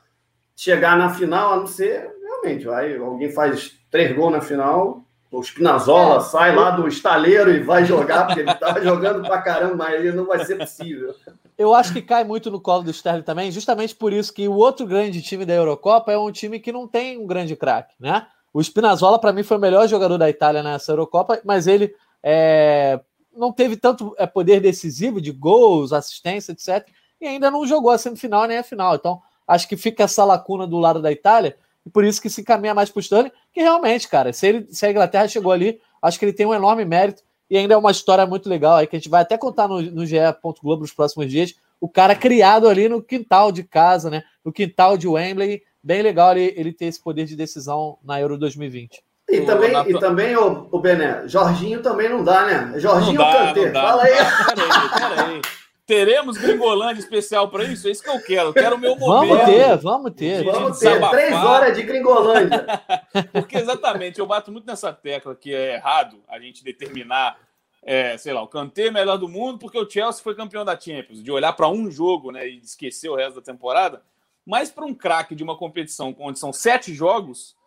[0.56, 5.42] chegar na final, a não ser realmente, vai, alguém faz três gols na final, o
[5.42, 6.20] Spinazzola é.
[6.22, 10.12] sai lá do estaleiro e vai jogar, porque ele estava jogando pra caramba, mas ele
[10.12, 11.16] não vai ser possível.
[11.58, 14.54] Eu acho que cai muito no colo do Sterling também, justamente por isso que o
[14.54, 18.28] outro grande time da Eurocopa é um time que não tem um grande craque, né?
[18.54, 23.00] O Spinazzola, para mim, foi o melhor jogador da Itália nessa Eurocopa, mas ele é,
[23.36, 26.88] não teve tanto é, poder decisivo de gols, assistência, etc.
[27.20, 28.94] E ainda não jogou a semifinal nem a final.
[28.94, 32.44] Então, acho que fica essa lacuna do lado da Itália, e por isso que se
[32.44, 35.80] caminha mais para o Sterling, que realmente, cara, se, ele, se a Inglaterra chegou ali,
[36.02, 37.22] acho que ele tem um enorme mérito.
[37.50, 39.82] E ainda é uma história muito legal aí, que a gente vai até contar no,
[39.82, 40.16] no GE.
[40.62, 41.54] Globo nos próximos dias.
[41.80, 44.24] O cara criado ali no quintal de casa, né?
[44.44, 45.62] No quintal de Wembley.
[45.84, 49.04] Bem legal ele, ele ter esse poder de decisão na Euro 2020.
[49.30, 49.88] E também, na...
[49.88, 52.80] e também o, o Bené, Jorginho também não dá, né?
[52.80, 54.14] Jorginho não dá, Cantê, fala aí.
[54.14, 55.42] Peraí, peraí.
[55.86, 57.88] Teremos Gringolândia especial para isso?
[57.88, 58.50] É isso que eu quero.
[58.50, 59.36] Eu quero o meu momento.
[59.36, 60.44] Vamos ter, vamos ter.
[60.44, 61.10] Vamos ter.
[61.10, 62.66] Três horas de Gringolândia.
[63.34, 67.38] Porque exatamente, eu bato muito nessa tecla que é errado a gente determinar,
[67.82, 70.80] é, sei lá, o Kanté é melhor do mundo porque o Chelsea foi campeão da
[70.80, 71.22] Champions.
[71.22, 74.02] De olhar para um jogo né, e esquecer o resto da temporada.
[74.46, 77.58] Mas para um craque de uma competição onde são sete jogos,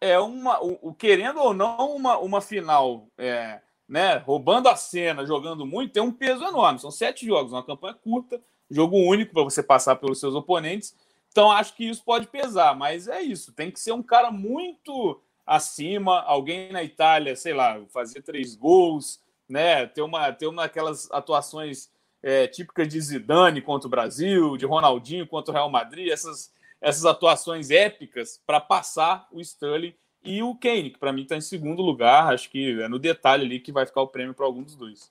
[0.00, 5.26] é uma, o, o querendo ou não, uma, uma final é, né, roubando a cena,
[5.26, 6.78] jogando muito, tem um peso enorme.
[6.78, 10.96] São sete jogos, uma campanha curta, jogo único para você passar pelos seus oponentes.
[11.32, 13.52] Então acho que isso pode pesar, mas é isso.
[13.52, 19.20] Tem que ser um cara muito acima, alguém na Itália, sei lá, fazer três gols,
[19.48, 21.90] né, ter uma ter uma daquelas atuações
[22.22, 27.04] é, típicas de Zidane contra o Brasil, de Ronaldinho contra o Real Madrid, essas essas
[27.04, 31.82] atuações épicas para passar o Sterling e o Kane, que para mim está em segundo
[31.82, 32.32] lugar.
[32.32, 35.10] Acho que é no detalhe ali que vai ficar o prêmio para algum dos dois.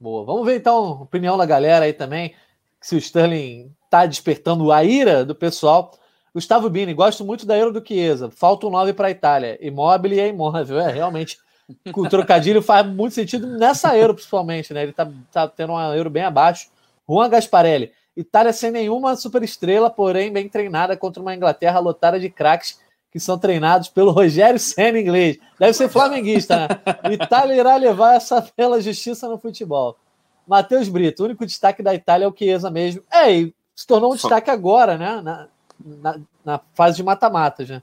[0.00, 0.24] Boa.
[0.24, 2.34] Vamos ver então a opinião da galera aí também.
[2.80, 5.92] Se o Sterling está despertando a ira do pessoal.
[6.34, 8.30] Gustavo Bini, gosto muito da Euro do Chiesa.
[8.30, 9.58] Falta um 9 para a Itália.
[9.60, 10.78] Imóvel e é imóvel.
[10.78, 11.38] É, realmente.
[11.96, 14.84] O trocadilho faz muito sentido nessa Euro, principalmente, né?
[14.84, 16.70] Ele tá, tá tendo uma Euro bem abaixo.
[17.08, 17.92] Juan Gasparelli.
[18.16, 22.78] Itália sem nenhuma superestrela, porém bem treinada contra uma Inglaterra lotada de craques
[23.16, 25.38] que são treinados pelo Rogério Senna inglês.
[25.58, 27.12] Deve ser flamenguista, né?
[27.14, 29.96] Itália irá levar essa pela justiça no futebol.
[30.46, 33.02] Matheus Brito, o único destaque da Itália é o Chiesa mesmo.
[33.10, 35.22] É, e se tornou um destaque agora, né?
[35.22, 35.48] Na,
[35.82, 37.82] na, na fase de mata-matas, né?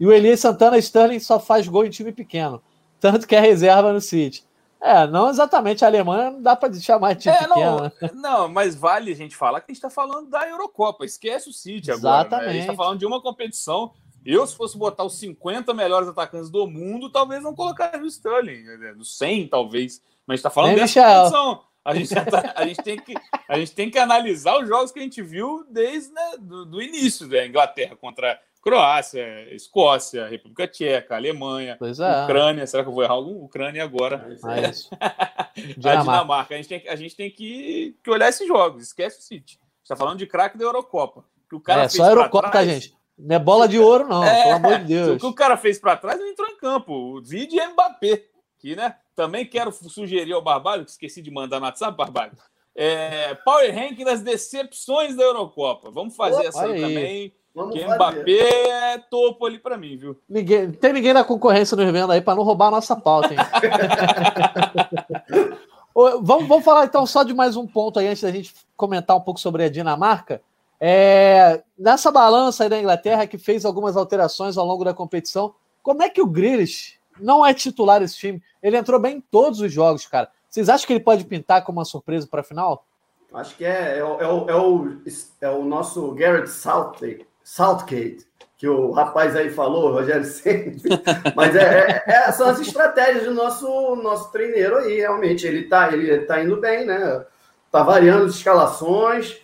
[0.00, 2.62] E o Elias Santana Sterling só faz gol em time pequeno.
[2.98, 4.42] Tanto que é reserva no City.
[4.80, 7.76] É, não exatamente a Alemanha, não dá para chamar de time é, pequeno.
[7.76, 7.92] Não, né?
[8.14, 11.04] não, mas vale a gente falar que a gente está falando da Eurocopa.
[11.04, 12.22] Esquece o City agora.
[12.22, 12.46] Exatamente.
[12.46, 12.48] Né?
[12.48, 13.92] A gente está falando de uma competição.
[14.26, 18.62] Eu, se fosse botar os 50 melhores atacantes do mundo, talvez não colocaria o Sterling.
[18.62, 18.92] Né?
[18.96, 20.02] No 100, talvez.
[20.26, 21.14] Mas a gente está falando Nem dessa Michel.
[21.14, 21.66] competição.
[21.84, 23.14] A gente, tá, a, gente tem que,
[23.48, 26.82] a gente tem que analisar os jogos que a gente viu desde né, do, do
[26.82, 32.24] início da Inglaterra contra Croácia, Escócia, República Tcheca, Alemanha, é.
[32.24, 32.66] Ucrânia.
[32.66, 33.44] Será que eu vou errar algum?
[33.44, 34.26] Ucrânia agora.
[34.42, 34.90] Ah, é isso.
[34.98, 36.54] a Dinamarca.
[36.54, 38.82] A gente tem, a gente tem que, que olhar esses jogos.
[38.82, 39.60] Esquece o City.
[39.84, 41.24] está falando de craque da Eurocopa.
[41.48, 42.68] Que o cara é, só a Eurocopa, trás...
[42.68, 42.96] gente.
[43.18, 45.16] Não é bola de ouro, não, é, pelo amor de Deus.
[45.16, 46.92] O que o cara fez para trás, ele entrou em campo.
[46.92, 48.24] O vídeo é Mbappé.
[48.58, 48.96] Que, né?
[49.14, 52.32] Também quero sugerir ao Barbalho, que esqueci de mandar no WhatsApp, Barbalho.
[52.74, 55.90] É, Power Ranking das decepções da Eurocopa.
[55.90, 56.80] Vamos fazer Opa, essa aí, aí.
[56.80, 60.14] também Vamos que Mbappé é topo ali para mim, viu?
[60.28, 63.38] Ninguém, tem ninguém na concorrência nos vendo aí para não roubar a nossa pauta, hein?
[65.94, 69.22] vamos, vamos falar então só de mais um ponto aí antes da gente comentar um
[69.22, 70.42] pouco sobre a Dinamarca.
[70.80, 76.02] É, nessa balança aí da Inglaterra, que fez algumas alterações ao longo da competição, como
[76.02, 78.42] é que o Grealish não é titular esse time?
[78.62, 80.30] Ele entrou bem em todos os jogos, cara.
[80.48, 82.84] Vocês acham que ele pode pintar como uma surpresa para a final?
[83.32, 84.98] Acho que é, é, é, o, é, o,
[85.40, 88.26] é o nosso Garrett Southgate Southgate,
[88.58, 90.72] que o rapaz aí falou, Rogério Senna.
[91.36, 95.46] Mas é, é, é, são as estratégias do nosso, nosso treineiro aí, realmente.
[95.46, 97.24] Ele está ele tá indo bem, né?
[97.70, 99.40] Tá variando as escalações.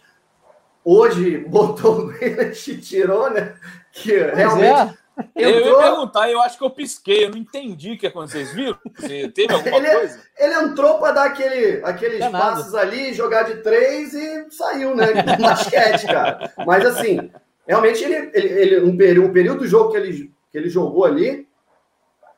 [0.85, 3.55] Hoje botou o Grealish e tirou, né?
[3.92, 4.99] Que realmente.
[4.99, 5.03] É.
[5.37, 5.53] Entrou...
[5.53, 8.40] Eu ia perguntar, eu acho que eu pisquei, eu não entendi o que aconteceu.
[8.40, 8.79] Vocês viram?
[8.97, 10.21] Você teve alguma ele, coisa?
[10.38, 15.12] Ele entrou para dar aquele, aqueles é passos ali, jogar de três e saiu, né?
[15.38, 16.53] Basquete, cara.
[16.66, 17.31] Mas assim,
[17.66, 21.05] realmente ele, ele, ele um, período, um período do jogo que ele, que ele jogou
[21.05, 21.47] ali,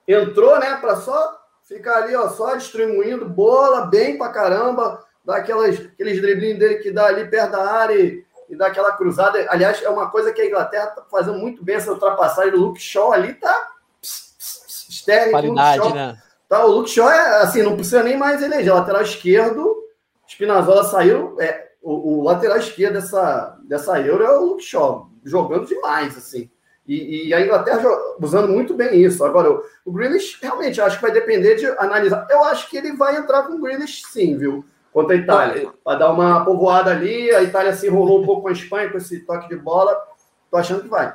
[0.07, 5.79] entrou, né, para só ficar ali, ó, só distribuindo bola bem pra caramba, dá aquelas,
[5.79, 8.24] aqueles driblinhos dele que dá ali perto da área e,
[8.55, 9.45] e dá aquela cruzada.
[9.51, 12.81] Aliás, é uma coisa que a Inglaterra tá fazendo muito bem essa ultrapassagem do Luke
[12.81, 13.73] Shaw ali, tá
[14.89, 15.33] estéreo.
[15.33, 16.17] Qualidade, né?
[16.49, 18.73] Tá, o Luke Shaw é assim, não precisa nem mais eleger.
[18.73, 19.77] Lateral esquerdo,
[20.29, 25.67] Spinazzola saiu, é, o, o, lateral esquerdo dessa, dessa Euro é o Luke Shaw jogando
[25.67, 26.49] demais, assim.
[26.87, 27.83] E, e, a Inglaterra
[28.21, 29.25] usando muito bem isso.
[29.25, 32.27] Agora, o, o Grealish, realmente, acho que vai depender de analisar.
[32.31, 34.65] Eu acho que ele vai entrar com o Grealish, sim, viu?
[34.95, 35.73] Contra a Itália.
[35.85, 38.97] Vai dar uma povoada ali, a Itália se enrolou um pouco com a Espanha, com
[38.97, 39.93] esse toque de bola.
[40.49, 41.13] Tô achando que vai.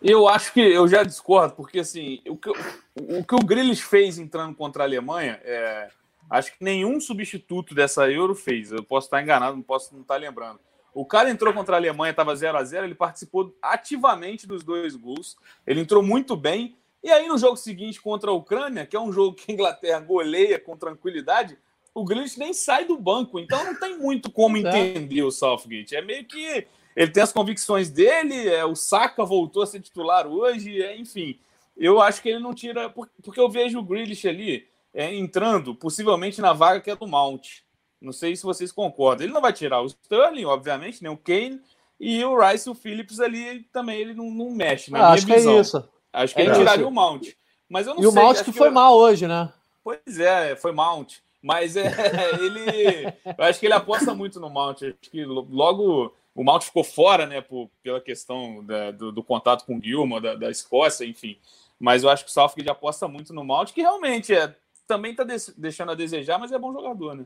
[0.00, 4.16] Eu acho que eu já discordo, porque assim, o que o, que o Grealish fez
[4.16, 5.88] entrando contra a Alemanha, é,
[6.30, 8.70] acho que nenhum substituto dessa Euro fez.
[8.70, 10.60] Eu posso estar enganado, não posso não estar lembrando.
[10.94, 14.94] O cara entrou contra a Alemanha, estava 0 a 0 ele participou ativamente dos dois
[14.94, 15.36] gols.
[15.66, 16.76] Ele entrou muito bem.
[17.02, 19.98] E aí, no jogo seguinte contra a Ucrânia, que é um jogo que a Inglaterra
[19.98, 21.58] goleia com tranquilidade,
[21.96, 23.40] o Grealish nem sai do banco.
[23.40, 25.96] Então não tem muito como entender o Southgate.
[25.96, 30.26] É meio que ele tem as convicções dele, é, o Saka voltou a ser titular
[30.26, 31.38] hoje, é, enfim.
[31.74, 32.90] Eu acho que ele não tira.
[32.90, 37.60] Porque eu vejo o Grealish ali é, entrando, possivelmente na vaga que é do Mount.
[37.98, 39.24] Não sei se vocês concordam.
[39.24, 41.60] Ele não vai tirar o Sterling, obviamente, nem o Kane.
[41.98, 45.26] E o Rice e o Phillips ali também ele não, não mexe, na ah, acho
[45.26, 45.52] visão.
[45.52, 45.88] Que é isso.
[46.12, 47.28] Acho que é ele tiraria o Mount.
[47.66, 48.10] Mas eu não e sei.
[48.10, 48.72] E o Mount que foi eu...
[48.72, 49.50] mal hoje, né?
[49.82, 51.20] Pois é, foi Mount.
[51.46, 51.86] Mas é,
[52.42, 53.06] ele.
[53.38, 54.82] Eu acho que ele aposta muito no Mount.
[54.82, 57.40] Acho que logo o Mount ficou fora, né?
[57.40, 61.38] Por, pela questão da, do, do, contato com o Gilmore, da, da Escócia, enfim.
[61.78, 64.56] Mas eu acho que o Southgate aposta muito no Mount, que realmente é,
[64.88, 65.24] também está
[65.56, 67.24] deixando a desejar, mas é bom jogador, né?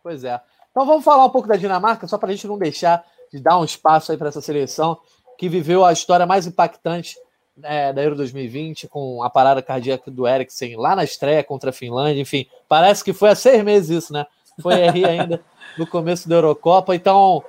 [0.00, 0.40] Pois é.
[0.70, 3.58] Então vamos falar um pouco da Dinamarca, só para a gente não deixar de dar
[3.58, 5.00] um espaço aí para essa seleção
[5.36, 7.16] que viveu a história mais impactante
[7.62, 11.72] é, da Euro 2020, com a parada cardíaca do Eriksen lá na estreia contra a
[11.72, 12.20] Finlândia.
[12.20, 14.26] Enfim, parece que foi há seis meses isso, né?
[14.60, 15.40] Foi aí ainda
[15.78, 16.94] no começo da Eurocopa.
[16.94, 17.44] Então,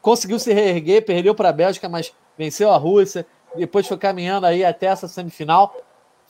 [0.00, 3.26] conseguiu se reerguer, perdeu para a Bélgica, mas venceu a Rússia.
[3.56, 5.74] Depois foi caminhando aí até essa semifinal.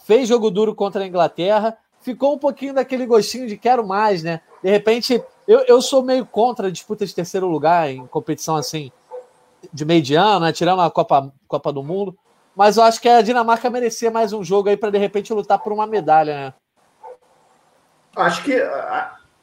[0.04, 1.76] Fez jogo duro contra a Inglaterra.
[2.00, 4.40] Ficou um pouquinho daquele gostinho de quero mais, né?
[4.62, 8.92] De repente, eu, eu sou meio contra a disputa de terceiro lugar em competição assim,
[9.72, 10.52] de mediano, né?
[10.52, 12.16] Tirando a Copa, Copa do Mundo.
[12.56, 15.58] Mas eu acho que a Dinamarca merecia mais um jogo aí para de repente lutar
[15.58, 16.54] por uma medalha, né?
[18.16, 18.54] Acho que,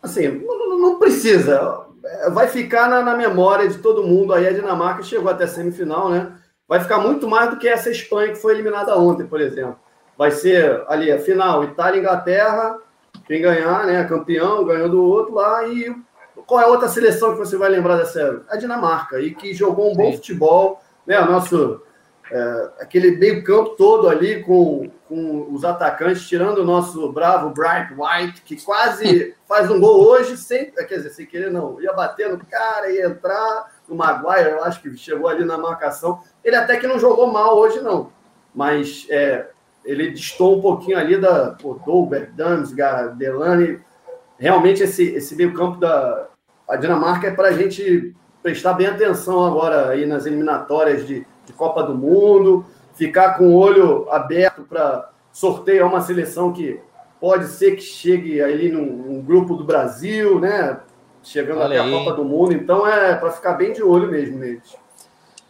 [0.01, 0.41] assim,
[0.79, 1.85] não precisa.
[2.31, 4.33] Vai ficar na, na, memória de todo mundo.
[4.33, 6.31] Aí a Dinamarca chegou até a semifinal, né?
[6.67, 9.77] Vai ficar muito mais do que essa Espanha que foi eliminada ontem, por exemplo.
[10.17, 12.79] Vai ser ali a final Itália e Inglaterra
[13.25, 14.03] quem ganhar, né?
[14.05, 15.67] Campeão, ganhou do outro lá.
[15.67, 15.93] E
[16.45, 18.43] qual é a outra seleção que você vai lembrar dessa?
[18.49, 20.17] A Dinamarca, e que jogou um bom Sim.
[20.17, 21.19] futebol, né?
[21.21, 21.81] O nosso
[22.31, 27.93] é, aquele meio campo todo ali com, com os atacantes, tirando o nosso bravo Bright
[27.93, 32.29] White, que quase faz um gol hoje, sem, quer dizer, sem querer não, ia bater
[32.29, 36.21] no cara, ia entrar, o Maguire, eu acho que chegou ali na marcação.
[36.41, 38.09] Ele até que não jogou mal hoje, não.
[38.55, 39.47] Mas é,
[39.83, 43.81] ele distou um pouquinho ali da pô, Dolberg, Damsgaard, Delane.
[44.39, 46.29] Realmente, esse, esse meio campo da
[46.67, 51.53] a Dinamarca é para a gente prestar bem atenção agora aí nas eliminatórias de, de
[51.53, 56.79] Copa do Mundo, ficar com o olho aberto para sortear uma seleção que
[57.19, 60.79] pode ser que chegue ali num, num grupo do Brasil, né?
[61.23, 61.93] chegando Olha até aí.
[61.93, 62.53] a Copa do Mundo.
[62.53, 64.75] Então é para ficar bem de olho mesmo neles.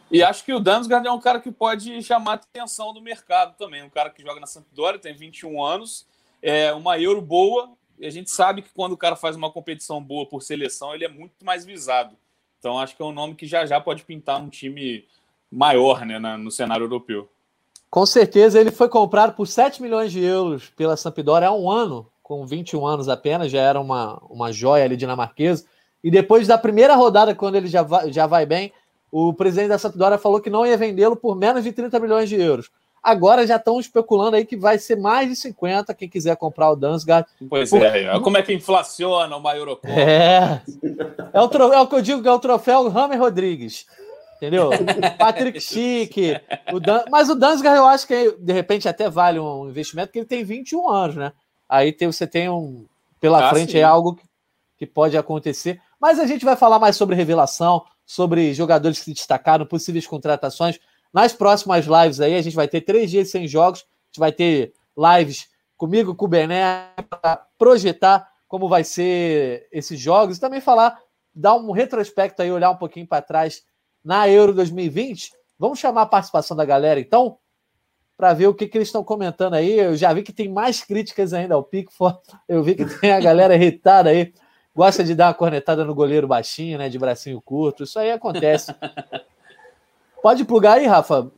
[0.10, 3.56] E acho que o Damsgaard é um cara que pode chamar a atenção do mercado
[3.58, 3.82] também.
[3.82, 6.06] Um cara que joga na Sampdoria, tem 21 anos,
[6.42, 7.72] é uma Euro boa.
[7.98, 11.06] E a gente sabe que quando o cara faz uma competição boa por seleção, ele
[11.06, 12.16] é muito mais visado.
[12.60, 15.08] Então acho que é um nome que já já pode pintar um time
[15.52, 17.28] maior né, no cenário europeu.
[17.90, 22.08] Com certeza, ele foi comprado por 7 milhões de euros pela Sampdoria há um ano
[22.24, 25.66] com 21 anos apenas, já era uma, uma joia ali dinamarquesa.
[26.02, 28.72] E depois da primeira rodada, quando ele já vai, já vai bem,
[29.12, 32.40] o presidente da Sampdoria falou que não ia vendê-lo por menos de 30 milhões de
[32.40, 32.72] euros.
[33.04, 36.76] Agora já estão especulando aí que vai ser mais de 50 quem quiser comprar o
[36.76, 37.28] Dansgaard.
[37.50, 37.82] Pois por...
[37.82, 39.92] é, como é que inflaciona uma Eurocopa.
[39.92, 40.62] É.
[41.34, 41.74] É o, tro...
[41.74, 43.88] é o que eu digo que é o troféu Ramer Rodrigues.
[44.42, 44.72] Entendeu?
[45.20, 46.34] Patrick Chique.
[46.74, 47.06] O Dan...
[47.12, 50.44] Mas o Dansgaard eu acho que de repente até vale um investimento, porque ele tem
[50.44, 51.32] 21 anos, né?
[51.72, 52.86] aí tem, você tem um.
[53.20, 53.78] Pela ah, frente sim.
[53.78, 54.24] é algo que,
[54.80, 55.80] que pode acontecer.
[56.00, 60.80] Mas a gente vai falar mais sobre revelação, sobre jogadores que se destacaram, possíveis contratações.
[61.14, 63.82] Nas próximas lives aí, a gente vai ter três dias sem jogos.
[63.82, 70.00] A gente vai ter lives comigo, com o Bené, para projetar como vai ser esses
[70.00, 71.00] jogos e também falar,
[71.34, 73.64] dar um retrospecto aí, olhar um pouquinho para trás
[74.04, 75.32] na Euro 2020.
[75.58, 77.38] Vamos chamar a participação da galera, então
[78.22, 79.80] para ver o que, que eles estão comentando aí.
[79.80, 82.20] Eu já vi que tem mais críticas ainda ao Pickford.
[82.48, 84.32] Eu vi que tem a galera irritada aí.
[84.76, 86.88] Gosta de dar uma cornetada no goleiro baixinho, né?
[86.88, 87.84] De bracinho curto.
[87.84, 88.76] Isso aí acontece.
[90.22, 91.32] Pode plugar aí, Rafa.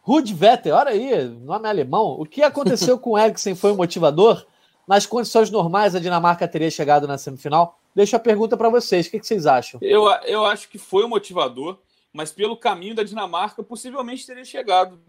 [0.00, 2.18] Rud Vetter, olha aí, nome alemão.
[2.18, 4.46] O que aconteceu com o Eriksen foi um motivador?
[4.86, 7.78] Nas condições normais, a Dinamarca teria chegado na semifinal?
[7.98, 9.08] Deixa a pergunta para vocês.
[9.08, 9.80] O que, que vocês acham?
[9.82, 11.80] Eu, eu acho que foi um motivador,
[12.12, 15.00] mas pelo caminho da Dinamarca, possivelmente teria chegado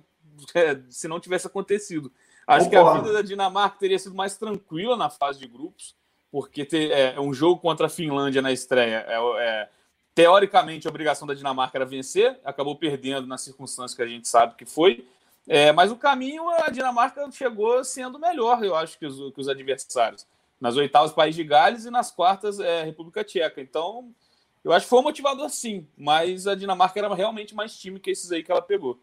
[0.56, 2.12] é, se não tivesse acontecido.
[2.48, 2.92] Acho Concordo.
[2.92, 5.96] que a vida da Dinamarca teria sido mais tranquila na fase de grupos,
[6.32, 9.70] porque ter, é, um jogo contra a Finlândia na estreia é, é,
[10.16, 14.56] teoricamente a obrigação da Dinamarca era vencer, acabou perdendo nas circunstâncias que a gente sabe
[14.56, 15.08] que foi.
[15.48, 19.48] É, mas o caminho a Dinamarca chegou sendo melhor, eu acho, que os, que os
[19.48, 20.26] adversários.
[20.60, 23.62] Nas oitavas, País de Gales e nas quartas, é, República Tcheca.
[23.62, 24.12] Então,
[24.64, 28.12] eu acho que foi um motivador sim, mas a Dinamarca era realmente mais time que
[28.12, 29.00] esses aí que ela pegou.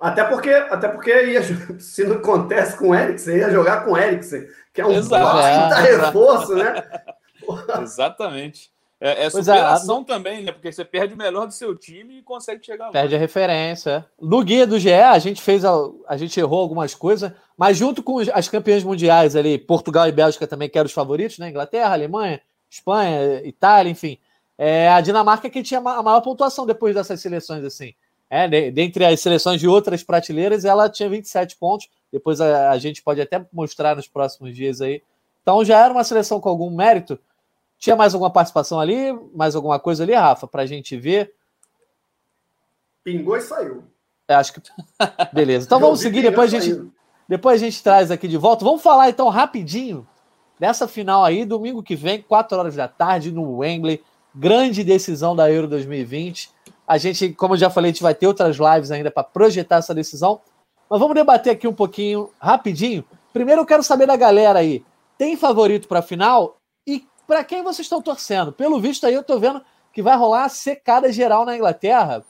[0.00, 1.42] Até porque, até porque ia,
[1.78, 5.76] se não acontece com o Eriksen, ia jogar com o Eriksen, que é um baita
[5.76, 6.82] reforço, né?
[7.82, 8.72] Exatamente.
[9.04, 10.52] É, é, é superação é, também, né?
[10.52, 12.92] Porque você perde o melhor do seu time e consegue chegar lá.
[12.92, 14.06] Perde a referência.
[14.20, 15.72] No guia do GE, a gente fez, a,
[16.06, 20.46] a gente errou algumas coisas, mas junto com as campeãs mundiais ali, Portugal e Bélgica
[20.46, 21.50] também, que eram os favoritos, né?
[21.50, 22.40] Inglaterra, Alemanha,
[22.70, 24.18] Espanha, Itália, enfim.
[24.56, 27.94] É, a Dinamarca que tinha a maior pontuação depois dessas seleções, assim.
[28.30, 31.88] É, dentre as seleções de outras prateleiras, ela tinha 27 pontos.
[32.12, 35.02] Depois a, a, gente pode até mostrar nos próximos dias aí.
[35.42, 37.18] Então já era uma seleção com algum mérito.
[37.82, 39.12] Tinha mais alguma participação ali?
[39.34, 41.34] Mais alguma coisa ali, Rafa, para a gente ver?
[43.02, 43.82] Pingou e saiu.
[44.28, 44.60] É, acho que.
[45.34, 45.66] Beleza.
[45.66, 46.22] Então vamos seguir.
[46.22, 46.88] Depois a, gente,
[47.28, 48.64] depois a gente traz aqui de volta.
[48.64, 50.06] Vamos falar então rapidinho
[50.60, 54.00] dessa final aí, domingo que vem, 4 horas da tarde, no Wembley.
[54.32, 56.50] Grande decisão da Euro 2020
[56.86, 59.76] a gente, como eu já falei, a gente vai ter outras lives ainda para projetar
[59.76, 60.40] essa decisão.
[60.90, 63.04] Mas vamos debater aqui um pouquinho, rapidinho.
[63.32, 64.84] Primeiro eu quero saber da galera aí.
[65.16, 66.58] Tem favorito para a final?
[67.32, 68.52] Para quem vocês estão torcendo?
[68.52, 72.22] Pelo visto aí eu estou vendo que vai rolar a secada geral na Inglaterra.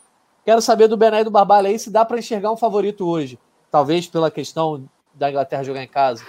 [0.44, 3.36] Quero saber do Bené e do Barbalha aí se dá para enxergar um favorito hoje.
[3.68, 6.24] Talvez pela questão da Inglaterra jogar em casa.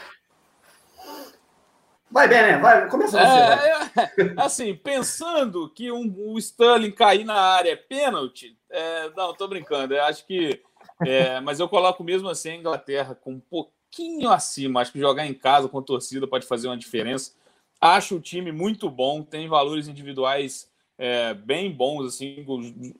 [2.10, 2.58] Vai, bem, né?
[2.58, 4.00] Vai, começa você.
[4.00, 9.36] É, é, assim, pensando que um, o Sterling cair na área é pênalti, é, não,
[9.36, 9.94] tô brincando.
[9.94, 10.64] Eu acho que.
[11.06, 14.82] É, mas eu coloco mesmo assim a Inglaterra com um pouquinho acima.
[14.82, 17.34] Acho que jogar em casa com torcida pode fazer uma diferença.
[17.86, 22.46] Acho o time muito bom, tem valores individuais é, bem bons, assim,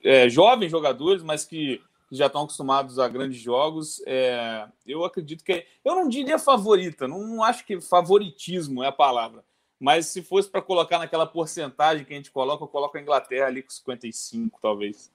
[0.04, 1.80] é, jovens jogadores, mas que
[2.12, 4.02] já estão acostumados a grandes jogos.
[4.06, 5.64] É, eu acredito que.
[5.82, 9.42] Eu não diria favorita, não, não acho que favoritismo é a palavra.
[9.80, 13.46] Mas se fosse para colocar naquela porcentagem que a gente coloca, eu coloco a Inglaterra
[13.46, 15.10] ali com 55, talvez.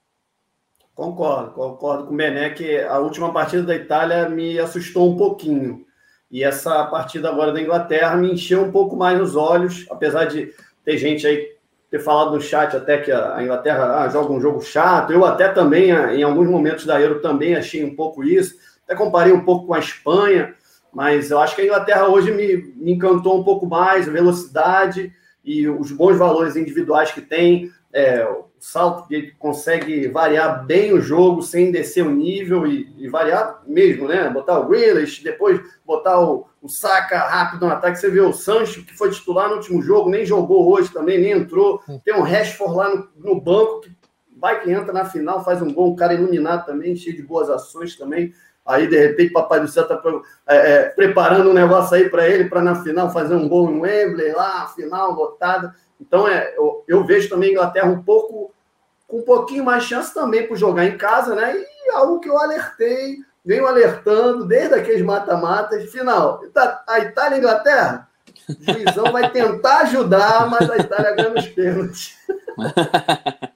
[0.96, 5.86] Concordo, concordo com o Bené que a última partida da Itália me assustou um pouquinho.
[6.30, 10.54] E essa partida agora da Inglaterra me encheu um pouco mais os olhos, apesar de
[10.84, 11.60] ter gente aí
[11.90, 15.12] ter falado no chat até que a Inglaterra ah, joga um jogo chato.
[15.12, 18.54] Eu até também, ah, em alguns momentos da Euro, também achei um pouco isso.
[18.84, 20.54] Até comparei um pouco com a Espanha,
[20.92, 25.12] mas eu acho que a Inglaterra hoje me, me encantou um pouco mais, a velocidade
[25.44, 27.72] e os bons valores individuais que tem.
[27.92, 28.24] É,
[28.60, 34.06] salto que consegue variar bem o jogo sem descer o nível e, e variar mesmo,
[34.06, 34.28] né?
[34.28, 37.98] Botar o Grealish, depois botar o, o Saka rápido no ataque.
[37.98, 41.32] Você vê o Sancho, que foi titular no último jogo, nem jogou hoje também, nem
[41.32, 41.82] entrou.
[42.04, 43.90] Tem um Rashford lá no, no banco, que
[44.38, 47.48] vai que entra na final, faz um gol, um cara iluminado também, cheio de boas
[47.48, 48.32] ações também.
[48.64, 50.00] Aí, de repente, Papai do Céu está
[50.46, 53.80] é, é, preparando um negócio aí para ele, para na final fazer um gol no
[53.80, 55.74] Wembley, lá, final, lotada.
[56.00, 58.52] Então, é, eu, eu vejo também a Inglaterra um pouco,
[59.06, 61.54] com um pouquinho mais chance também por jogar em casa, né?
[61.56, 65.90] E algo que eu alertei, venho alertando desde aqueles mata-matas.
[65.90, 66.42] Final,
[66.88, 68.08] a Itália e a Inglaterra,
[68.48, 72.16] o juizão vai tentar ajudar, mas a Itália ganha nos pênaltis.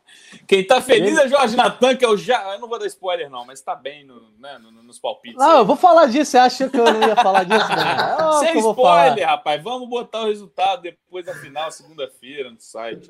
[0.47, 2.53] Quem tá feliz é Jorge Natan, que eu já.
[2.53, 4.59] Eu não vou dar spoiler, não, mas tá bem no, né,
[4.99, 5.39] palpites.
[5.39, 5.59] Não, aí.
[5.59, 6.31] eu vou falar disso.
[6.31, 7.67] Você acha que eu não ia falar disso?
[7.69, 8.33] Não.
[8.41, 9.63] Sem spoiler, rapaz.
[9.63, 13.09] Vamos botar o resultado depois da final, segunda-feira, no site.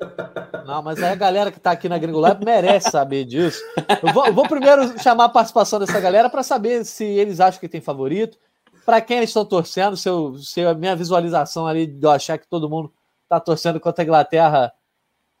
[0.65, 3.61] Não, mas aí a galera que tá aqui na Gringolab merece saber disso.
[4.03, 7.59] Eu vou, eu vou primeiro chamar a participação dessa galera para saber se eles acham
[7.59, 8.37] que tem favorito.
[8.85, 12.37] Para quem eles estão torcendo, se, eu, se a minha visualização ali de eu achar
[12.37, 12.93] que todo mundo
[13.27, 14.73] tá torcendo contra a Inglaterra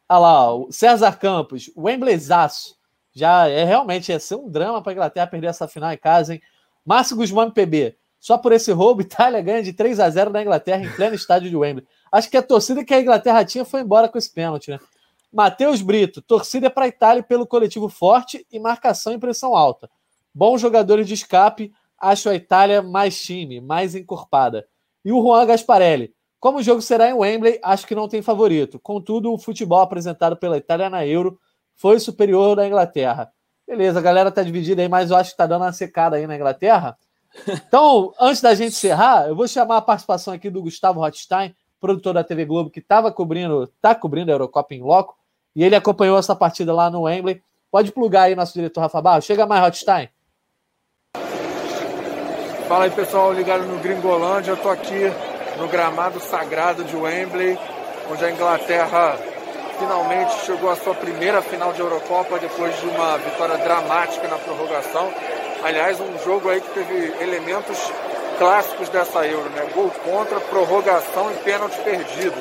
[0.07, 2.75] Olha lá, o César Campos, o Wembleyzaço.
[3.15, 6.33] Já é realmente ia ser um drama para a Inglaterra perder essa final em casa,
[6.33, 6.41] hein?
[6.85, 7.95] Márcio Guzmán PB.
[8.19, 11.49] Só por esse roubo, Itália ganha de 3 a 0 na Inglaterra em pleno estádio
[11.49, 11.87] de Wembley.
[12.11, 14.79] Acho que a torcida que a Inglaterra tinha foi embora com esse pênalti, né?
[15.31, 19.89] Matheus Brito, torcida para a Itália pelo coletivo forte e marcação em pressão alta.
[20.33, 24.67] Bons jogadores de escape, acho a Itália mais time, mais encorpada.
[25.03, 28.79] E o Juan Gasparelli, como o jogo será em Wembley, acho que não tem favorito.
[28.79, 31.39] Contudo, o futebol apresentado pela Itália na Euro
[31.75, 33.31] foi superior da Inglaterra.
[33.67, 36.27] Beleza, a galera tá dividida aí, mas eu acho que tá dando uma secada aí
[36.27, 36.97] na Inglaterra.
[37.47, 42.13] Então, antes da gente encerrar, eu vou chamar a participação aqui do Gustavo Rothstein, produtor
[42.13, 45.15] da TV Globo, que estava cobrindo, tá cobrindo a Eurocopa em loco,
[45.55, 47.41] e ele acompanhou essa partida lá no Wembley.
[47.71, 49.21] Pode plugar aí nosso diretor Rafa Barro.
[49.21, 50.09] Chega mais, Rothstein.
[52.67, 54.51] Fala aí, pessoal, ligado no Gringolândia.
[54.51, 55.11] Eu tô aqui
[55.59, 57.57] no gramado sagrado de Wembley,
[58.11, 59.34] onde a Inglaterra
[59.77, 65.11] finalmente chegou à sua primeira final de Eurocopa depois de uma vitória dramática na prorrogação.
[65.63, 67.77] Aliás, um jogo aí que teve elementos
[68.37, 69.67] clássicos dessa Euro, né?
[69.73, 72.35] Gol contra, prorrogação e pênalti perdido.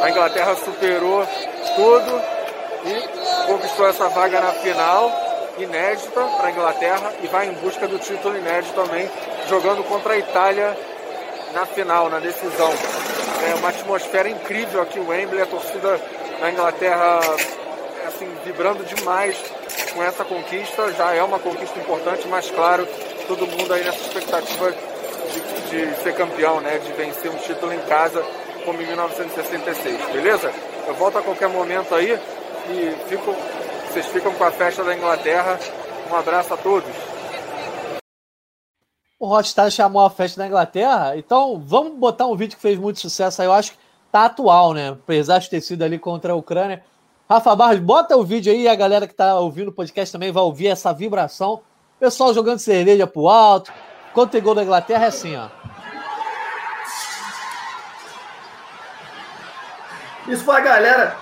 [0.00, 1.26] A Inglaterra superou
[1.76, 2.22] tudo
[2.86, 5.10] e conquistou essa vaga na final,
[5.58, 9.08] inédita para a Inglaterra, e vai em busca do título inédito também,
[9.48, 10.76] jogando contra a Itália
[11.52, 12.72] na final, na decisão.
[13.50, 16.00] É uma atmosfera incrível aqui o Wembley, a torcida
[16.40, 17.20] da Inglaterra
[18.06, 19.36] assim, vibrando demais
[19.92, 20.92] com essa conquista.
[20.92, 22.86] Já é uma conquista importante, mas claro,
[23.26, 26.78] todo mundo aí nessa expectativa de, de ser campeão, né?
[26.78, 28.24] De vencer um título em casa
[28.64, 30.52] como em 1966, beleza?
[30.86, 32.18] Eu volto a qualquer momento aí
[32.70, 33.34] e fico,
[33.88, 35.58] vocês ficam com a festa da Inglaterra.
[36.10, 37.14] Um abraço a todos
[39.24, 41.16] o Hotstar chamou a festa da Inglaterra.
[41.16, 43.48] Então, vamos botar um vídeo que fez muito sucesso aí.
[43.48, 43.78] Eu acho que
[44.14, 44.90] tá atual, né?
[44.90, 46.84] Apesar de ter sido ali contra a Ucrânia.
[47.28, 50.44] Rafa Barros, bota o vídeo aí a galera que tá ouvindo o podcast também vai
[50.44, 51.62] ouvir essa vibração.
[51.98, 53.72] Pessoal jogando cerveja pro alto.
[54.12, 55.48] Quando tem gol da Inglaterra é assim, ó.
[60.28, 61.16] Isso foi a galera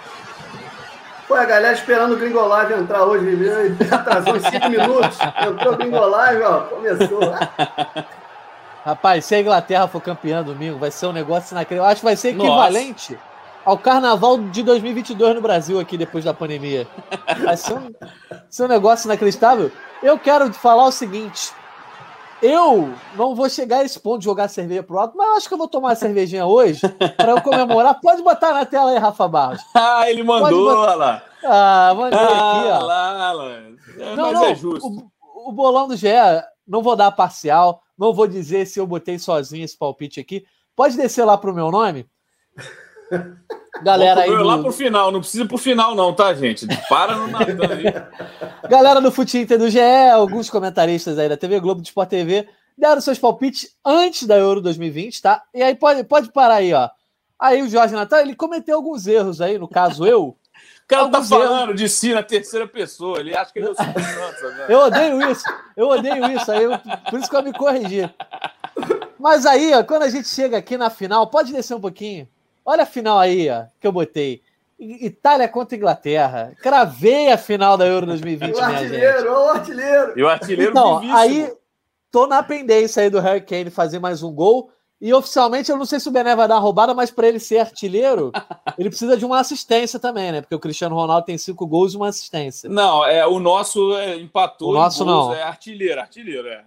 [1.26, 3.26] foi a galera esperando o Gringolive entrar hoje,
[3.90, 5.18] atrasou uns 5 minutos.
[5.40, 7.20] Entrou o Gringolive, ó, começou.
[8.84, 11.80] Rapaz, se a Inglaterra for campeã domingo, vai ser um negócio naquele.
[11.80, 13.24] Eu acho que vai ser equivalente Nossa.
[13.64, 16.86] ao carnaval de 2022 no Brasil, aqui depois da pandemia.
[17.44, 17.92] Vai ser um,
[18.50, 19.70] ser um negócio inacreditável.
[20.02, 21.52] Eu quero falar o seguinte:
[22.42, 25.48] eu não vou chegar a esse ponto de jogar cerveja pro alto, mas eu acho
[25.48, 26.80] que eu vou tomar uma cervejinha hoje
[27.16, 28.00] para eu comemorar.
[28.00, 29.60] Pode botar na tela aí, Rafa Barros.
[29.72, 31.22] ah, ele mandou, olha lá.
[31.44, 32.78] Ah, mandei ah, aqui, ó.
[32.84, 33.44] Lá, lá.
[33.96, 34.88] É, não, mas não, é justo.
[34.88, 36.08] O, o bolão do GE,
[36.66, 40.44] não vou dar parcial, não vou dizer se eu botei sozinho esse palpite aqui.
[40.74, 42.04] Pode descer lá pro meu nome.
[43.80, 44.28] Galera aí.
[44.28, 44.42] Do...
[44.42, 46.66] Lá pro final, não precisa pro final, não, tá, gente?
[46.88, 47.84] Para no Natan aí.
[48.68, 49.78] Galera do Fute Inter do GE,
[50.12, 54.60] alguns comentaristas aí da TV Globo, do Sport TV, deram seus palpites antes da Euro
[54.60, 55.40] 2020, tá?
[55.54, 56.90] E aí pode, pode parar aí, ó.
[57.38, 60.36] Aí o Jorge Natan, ele cometeu alguns erros aí, no caso eu.
[60.82, 63.74] O cara tá falando de si na terceira pessoa, ele acha que ele é o
[63.74, 64.02] Santos.
[64.42, 64.66] Né?
[64.68, 65.44] Eu odeio isso,
[65.76, 66.72] eu odeio isso, aí eu,
[67.10, 68.08] por isso que eu me corrigi.
[69.18, 72.28] Mas aí, ó, quando a gente chega aqui na final, pode descer um pouquinho.
[72.64, 74.42] Olha a final aí, ó, que eu botei.
[74.78, 76.52] Itália contra Inglaterra.
[76.60, 80.12] Cravei a final da Euro 2020, o artilheiro, o artilheiro.
[80.18, 81.52] E o artilheiro Então, aí
[82.10, 84.70] tô na pendência aí do Harry Kane fazer mais um gol.
[85.02, 87.40] E oficialmente, eu não sei se o Bené vai dar uma roubada, mas para ele
[87.40, 88.30] ser artilheiro,
[88.78, 90.40] ele precisa de uma assistência também, né?
[90.40, 92.70] Porque o Cristiano Ronaldo tem cinco gols e uma assistência.
[92.70, 94.70] Não, é o nosso é, empatou.
[94.70, 95.34] O nosso gols, não.
[95.34, 96.64] É artilheiro, artilheiro, é.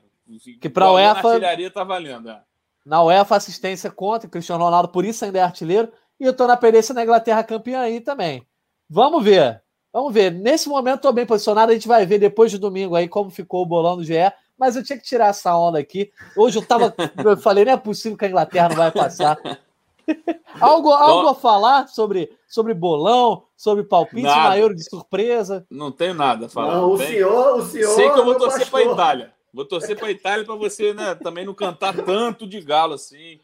[0.60, 1.30] Que para a UEFA.
[1.30, 2.42] Artilharia tá valendo, é.
[2.86, 5.90] Na UEFA, assistência contra o Cristiano Ronaldo, por isso ainda é artilheiro.
[6.20, 8.46] E eu tô na pendência na Inglaterra campeã aí também.
[8.90, 9.62] Vamos ver.
[9.94, 10.30] Vamos ver.
[10.30, 11.72] Nesse momento, tô bem posicionado.
[11.72, 14.14] A gente vai ver depois de domingo aí como ficou o bolão do GE
[14.58, 16.12] mas eu tinha que tirar essa onda aqui.
[16.36, 16.94] Hoje eu tava.
[17.24, 19.38] Eu falei, não é possível que a Inglaterra não vai passar.
[20.60, 24.58] algo algo a falar sobre, sobre bolão, sobre palpite nada.
[24.58, 25.66] Euro de surpresa?
[25.70, 26.76] Não tenho nada a falar.
[26.76, 27.96] Não, o senhor, o senhor.
[27.96, 29.34] Sei que eu vou torcer para a Itália.
[29.54, 33.40] Vou torcer para a Itália para você né, também não cantar tanto de galo assim.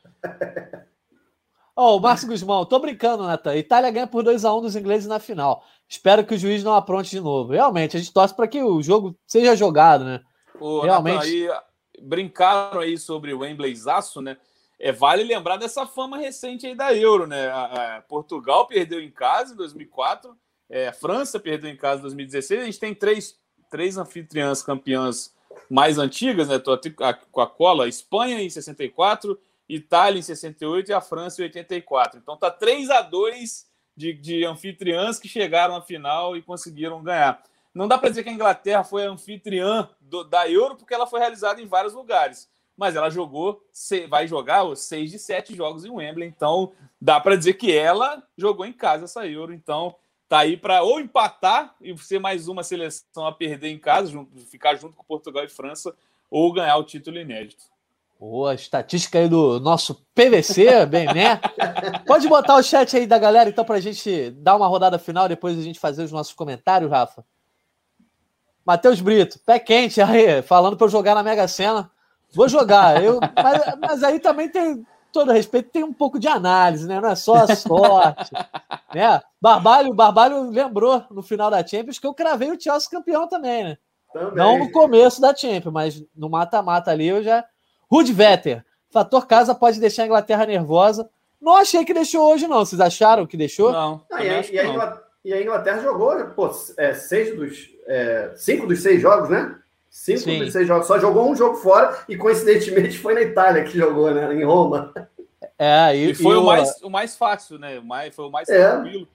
[1.73, 3.55] Ó, oh, o Márcio Guzmão, tô brincando, Natan.
[3.55, 5.63] Itália ganha por 2x1 um dos ingleses na final.
[5.87, 7.53] Espero que o juiz não apronte de novo.
[7.53, 10.21] Realmente, a gente torce para que o jogo seja jogado, né?
[10.61, 11.23] O, Realmente.
[11.23, 11.49] aí,
[12.01, 14.37] brincaram aí sobre o Wembleyzaço, né?
[14.79, 17.47] É, vale lembrar dessa fama recente aí da Euro, né?
[17.49, 20.35] A, a Portugal perdeu em casa em 2004,
[20.69, 22.61] é, a França perdeu em casa em 2016.
[22.61, 23.35] A gente tem três,
[23.69, 25.33] três anfitriãs campeãs
[25.69, 26.59] mais antigas, né?
[26.59, 26.79] Tô
[27.31, 32.19] com a cola: Espanha em 64, Itália em 68 e a França em 84.
[32.19, 37.41] Então tá 3 a 2 de, de anfitriãs que chegaram à final e conseguiram ganhar.
[37.73, 41.19] Não dá para dizer que a Inglaterra foi anfitriã do, da Euro, porque ela foi
[41.19, 42.49] realizada em vários lugares.
[42.75, 43.63] Mas ela jogou,
[44.09, 46.27] vai jogar os seis de sete jogos em Wembley.
[46.27, 49.53] Então, dá para dizer que ela jogou em casa essa Euro.
[49.53, 49.95] Então,
[50.27, 54.37] tá aí para ou empatar e ser mais uma seleção a perder em casa, junto,
[54.47, 55.93] ficar junto com Portugal e França,
[56.29, 57.65] ou ganhar o título inédito.
[58.19, 61.39] Boa estatística aí do nosso PVC, bem, né?
[62.05, 65.27] Pode botar o chat aí da galera, então, para a gente dar uma rodada final,
[65.27, 67.25] depois a gente fazer os nossos comentários, Rafa.
[68.65, 71.89] Matheus Brito, pé quente aí, falando para eu jogar na Mega Sena.
[72.33, 73.03] Vou jogar.
[73.03, 77.01] Eu, mas, mas, aí também tem, todo respeito, tem um pouco de análise, né?
[77.01, 78.31] Não é só a sorte.
[78.95, 79.21] né?
[79.41, 83.77] Barbalho, Barbalho lembrou no final da Champions que eu cravei o Chelsea campeão também, né?
[84.13, 84.35] Também.
[84.35, 87.43] Não no começo da Champions, mas no mata-mata ali eu já.
[87.89, 91.09] Rude Vetter, fator casa pode deixar a Inglaterra nervosa.
[91.41, 92.59] Não achei que deixou hoje, não.
[92.59, 93.71] Vocês acharam que deixou?
[93.71, 94.05] Não.
[94.11, 98.31] Ah, e, a, e, a Inglaterra, e, a, Inglaterra, jogou, pô, é, seis dos é,
[98.35, 99.55] cinco dos seis jogos, né?
[99.89, 100.39] Cinco Sim.
[100.39, 100.87] dos seis jogos.
[100.87, 104.33] Só jogou um jogo fora e, coincidentemente, foi na Itália que jogou, né?
[104.33, 104.93] Em Roma.
[105.59, 107.77] É, e, e foi e o, mais, o mais fácil, né?
[107.79, 108.69] O mais, foi o mais é.
[108.69, 109.07] tranquilo.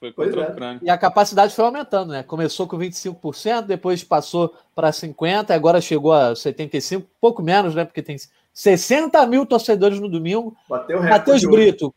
[0.00, 0.48] Foi contra é.
[0.48, 0.80] o Ucrânia.
[0.82, 2.22] E a capacidade foi aumentando, né?
[2.22, 7.84] Começou com 25%, depois passou para 50%, agora chegou a 75%, pouco menos, né?
[7.84, 8.16] Porque tem
[8.52, 10.54] 60 mil torcedores no domingo.
[10.68, 11.94] Bateu o Matheus Brito.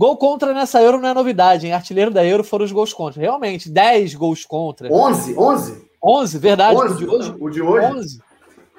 [0.00, 1.74] Gol contra nessa Euro não é novidade, hein?
[1.74, 3.20] Artilheiro da Euro foram os gols contra.
[3.20, 4.90] Realmente, 10 gols contra.
[4.90, 5.36] 11?
[5.36, 5.90] 11?
[6.02, 6.74] 11, verdade.
[6.74, 7.34] 11, o de hoje.
[7.38, 7.86] O de hoje?
[7.86, 8.20] 11.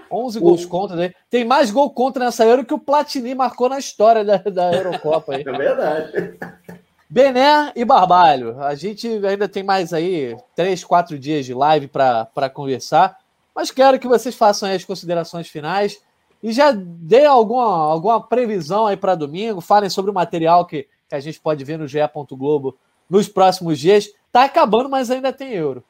[0.10, 0.42] 11 o...
[0.42, 0.96] gols contra.
[0.96, 1.14] Né?
[1.30, 5.36] Tem mais gol contra nessa Euro que o Platini marcou na história da, da Eurocopa.
[5.36, 5.44] Aí.
[5.48, 6.40] É verdade.
[7.08, 8.60] Bené e Barbalho.
[8.60, 13.16] A gente ainda tem mais aí 3, 4 dias de live para conversar.
[13.54, 16.02] Mas quero que vocês façam as considerações finais
[16.42, 19.62] e já dê alguma, alguma previsão aí para domingo.
[19.62, 22.00] Falem sobre o material que que a gente pode ver no GE.
[22.32, 22.78] Globo
[23.10, 24.10] nos próximos dias.
[24.32, 25.84] Tá acabando, mas ainda tem euro.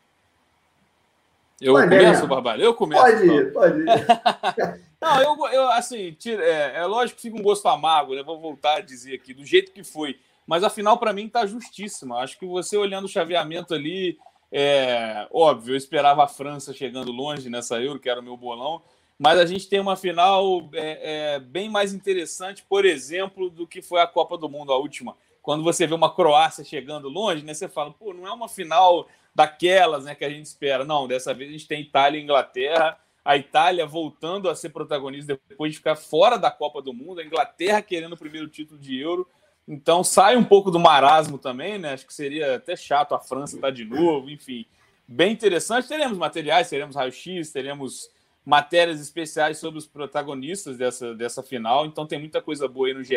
[1.60, 2.64] Eu pode começo, Barbalho?
[2.64, 3.04] Eu começo.
[3.04, 3.54] Pode ir, então.
[3.54, 4.82] pode ir.
[5.00, 8.24] Não, eu, eu assim, é, é, lógico que fica um gosto amargo, né?
[8.24, 10.20] Vou voltar a dizer aqui, do jeito que foi.
[10.46, 12.18] Mas afinal, para mim, tá justíssima.
[12.18, 14.18] Acho que você olhando o chaveamento ali,
[14.52, 18.82] é óbvio, eu esperava a França chegando longe nessa Euro, que era o meu bolão,
[19.22, 23.80] mas a gente tem uma final é, é, bem mais interessante, por exemplo, do que
[23.80, 25.16] foi a Copa do Mundo, a última.
[25.44, 29.08] Quando você vê uma Croácia chegando longe, né, você fala, pô, não é uma final
[29.36, 30.84] daquelas né, que a gente espera.
[30.84, 35.40] Não, dessa vez a gente tem Itália e Inglaterra, a Itália voltando a ser protagonista
[35.48, 39.00] depois de ficar fora da Copa do Mundo, a Inglaterra querendo o primeiro título de
[39.00, 39.30] Euro.
[39.68, 41.94] Então sai um pouco do marasmo também, né?
[41.94, 44.66] Acho que seria até chato a França estar de novo, enfim.
[45.08, 45.88] Bem interessante.
[45.88, 48.10] Teremos materiais, teremos raio-x, teremos
[48.46, 53.04] matérias especiais sobre os protagonistas dessa, dessa final, então tem muita coisa boa aí no
[53.04, 53.16] GE.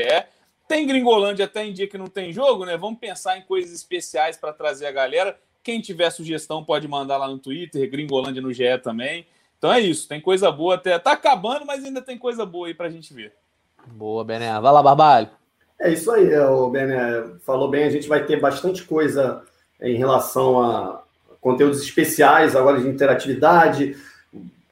[0.67, 2.77] Tem Gringolândia até em dia que não tem jogo, né?
[2.77, 5.39] Vamos pensar em coisas especiais para trazer a galera.
[5.63, 9.27] Quem tiver sugestão pode mandar lá no Twitter, Gringolândia no GE também.
[9.59, 10.99] Então é isso, tem coisa boa até.
[10.99, 13.33] Tá acabando, mas ainda tem coisa boa aí para a gente ver.
[13.87, 14.61] Boa, Bené.
[14.61, 15.31] Vai lá, Barbalho.
[15.81, 17.85] É isso aí, o Bené falou bem.
[17.85, 19.43] A gente vai ter bastante coisa
[19.81, 21.03] em relação a
[21.41, 23.97] conteúdos especiais, agora de interatividade.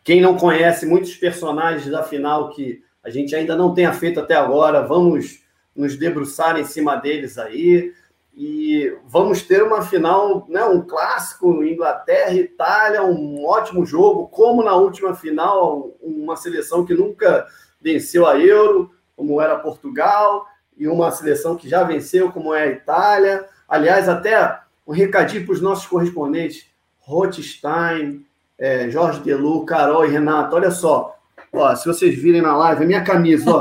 [0.05, 4.35] Quem não conhece muitos personagens da final que a gente ainda não tenha feito até
[4.35, 5.43] agora, vamos
[5.75, 7.93] nos debruçar em cima deles aí.
[8.35, 14.75] E vamos ter uma final, né, um clássico, Inglaterra Itália, um ótimo jogo, como na
[14.75, 17.47] última final, uma seleção que nunca
[17.81, 20.47] venceu a Euro, como era Portugal,
[20.79, 23.47] e uma seleção que já venceu, como é a Itália.
[23.69, 26.67] Aliás, até um recadinho para os nossos correspondentes,
[27.01, 28.25] Rothstein,
[28.63, 30.55] é, Jorge Delu, Carol e Renato.
[30.55, 31.19] Olha só,
[31.53, 33.61] ó, se vocês virem na live, a minha camisa, ó.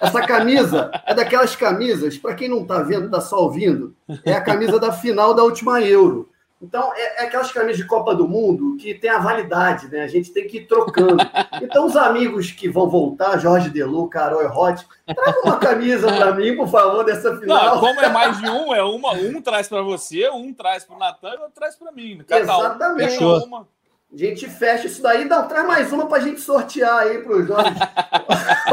[0.00, 4.40] Essa camisa é daquelas camisas, para quem não está vendo, está só ouvindo, é a
[4.40, 6.30] camisa da final da última Euro.
[6.60, 10.02] Então, é, é, aquelas camisas de Copa do Mundo que tem a validade, né?
[10.02, 11.18] A gente tem que ir trocando.
[11.62, 16.32] Então, os amigos que vão voltar, Jorge Delu, Carol e Roth, traga uma camisa para
[16.34, 17.74] mim, por favor, dessa final.
[17.74, 20.96] Não, como é mais de um, é uma, um traz para você, um traz para
[20.96, 22.22] o Natan e outro traz para mim.
[22.26, 23.22] Cada Exatamente.
[23.22, 23.77] Um, uma.
[24.10, 25.26] A gente fecha isso daí.
[25.26, 27.72] Não, traz mais uma para a gente sortear aí para os nossos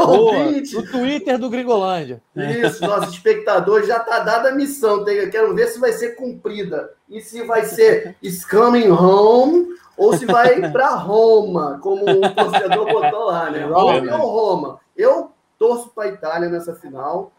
[0.00, 0.72] ouvintes.
[0.72, 2.22] No Twitter do Gringolândia.
[2.34, 5.04] Isso, nossos espectadores já está dada a missão.
[5.04, 6.90] Quero ver se vai ser cumprida.
[7.08, 8.16] E se vai ser
[8.50, 13.64] Coming Home ou se vai para Roma, como o torcedor botou lá, né?
[13.68, 14.80] Roma ou Roma.
[14.96, 17.30] Eu torço para a Itália nessa final.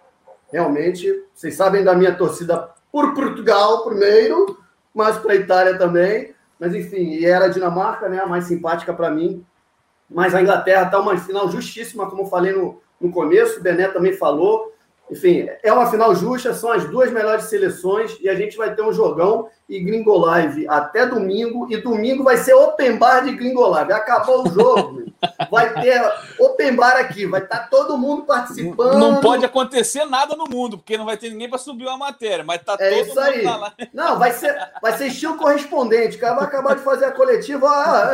[0.52, 4.58] Realmente, vocês sabem da minha torcida por Portugal primeiro,
[4.94, 6.37] mas para a Itália também.
[6.60, 8.20] Mas enfim, e era a Dinamarca, né?
[8.20, 9.46] A mais simpática para mim.
[10.10, 13.88] Mas a Inglaterra está uma final justíssima, como eu falei no, no começo, o Bené
[13.90, 14.74] também falou.
[15.10, 18.82] Enfim, é uma final justa, são as duas melhores seleções e a gente vai ter
[18.82, 21.68] um jogão e Gringo Live até domingo.
[21.72, 23.94] E domingo vai ser open bar de Gringo Live.
[23.94, 25.06] Acabou o jogo,
[25.50, 26.02] vai ter
[26.40, 28.98] open bar aqui, vai estar tá todo mundo participando.
[28.98, 32.44] Não pode acontecer nada no mundo, porque não vai ter ninguém para subir uma matéria,
[32.44, 33.44] mas tá é todo isso aí.
[33.44, 33.74] lá.
[33.94, 36.18] Não, vai ser, vai ser estilo correspondente.
[36.18, 37.68] O cara vai acabar de fazer a coletiva,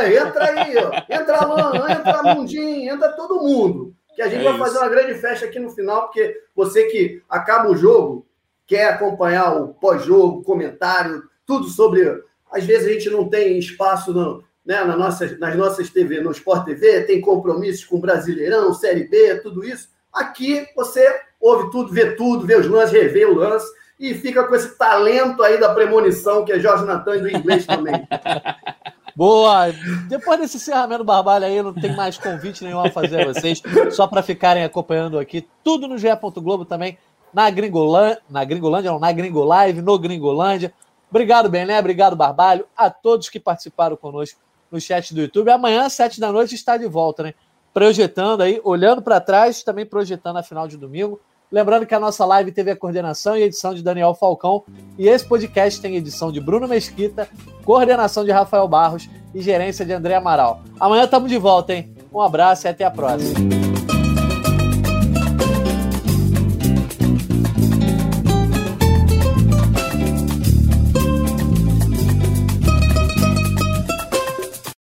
[0.05, 1.13] entra aí, ó.
[1.13, 4.63] entra Alan, entra Mundinho, entra todo mundo que a gente é vai isso.
[4.63, 8.25] fazer uma grande festa aqui no final, porque você que acaba o jogo,
[8.65, 12.23] quer acompanhar o pós-jogo, comentário, tudo sobre.
[12.51, 16.31] Às vezes a gente não tem espaço no, né, na nossa, nas nossas TV, no
[16.31, 19.89] Sport TV, tem compromissos com Brasileirão, Série B, tudo isso.
[20.11, 21.05] Aqui você
[21.39, 23.67] ouve tudo, vê tudo, vê os lances, revê o lance
[23.99, 28.07] e fica com esse talento aí da premonição que é Jorge Natan do inglês também.
[29.15, 29.71] Boa!
[30.09, 33.61] Depois desse encerramento barbalho aí, não tem mais convite nenhum a fazer a vocês,
[33.91, 36.07] só para ficarem acompanhando aqui tudo no GE.
[36.37, 36.97] Globo também,
[37.31, 40.73] na Gringolândia, na Gringolândia, não, na Gringolive, no Gringolândia.
[41.11, 44.39] Obrigado, Bené, obrigado, Barbalho, a todos que participaram conosco
[44.73, 45.49] no chat do YouTube.
[45.51, 47.33] Amanhã, sete da noite, está de volta, né?
[47.73, 51.21] Projetando aí, olhando para trás, também projetando a final de domingo.
[51.51, 54.63] Lembrando que a nossa live teve a coordenação e edição de Daniel Falcão.
[54.97, 57.29] E esse podcast tem edição de Bruno Mesquita,
[57.63, 60.63] coordenação de Rafael Barros e gerência de André Amaral.
[60.79, 61.95] Amanhã estamos de volta, hein?
[62.11, 63.72] Um abraço e até a próxima.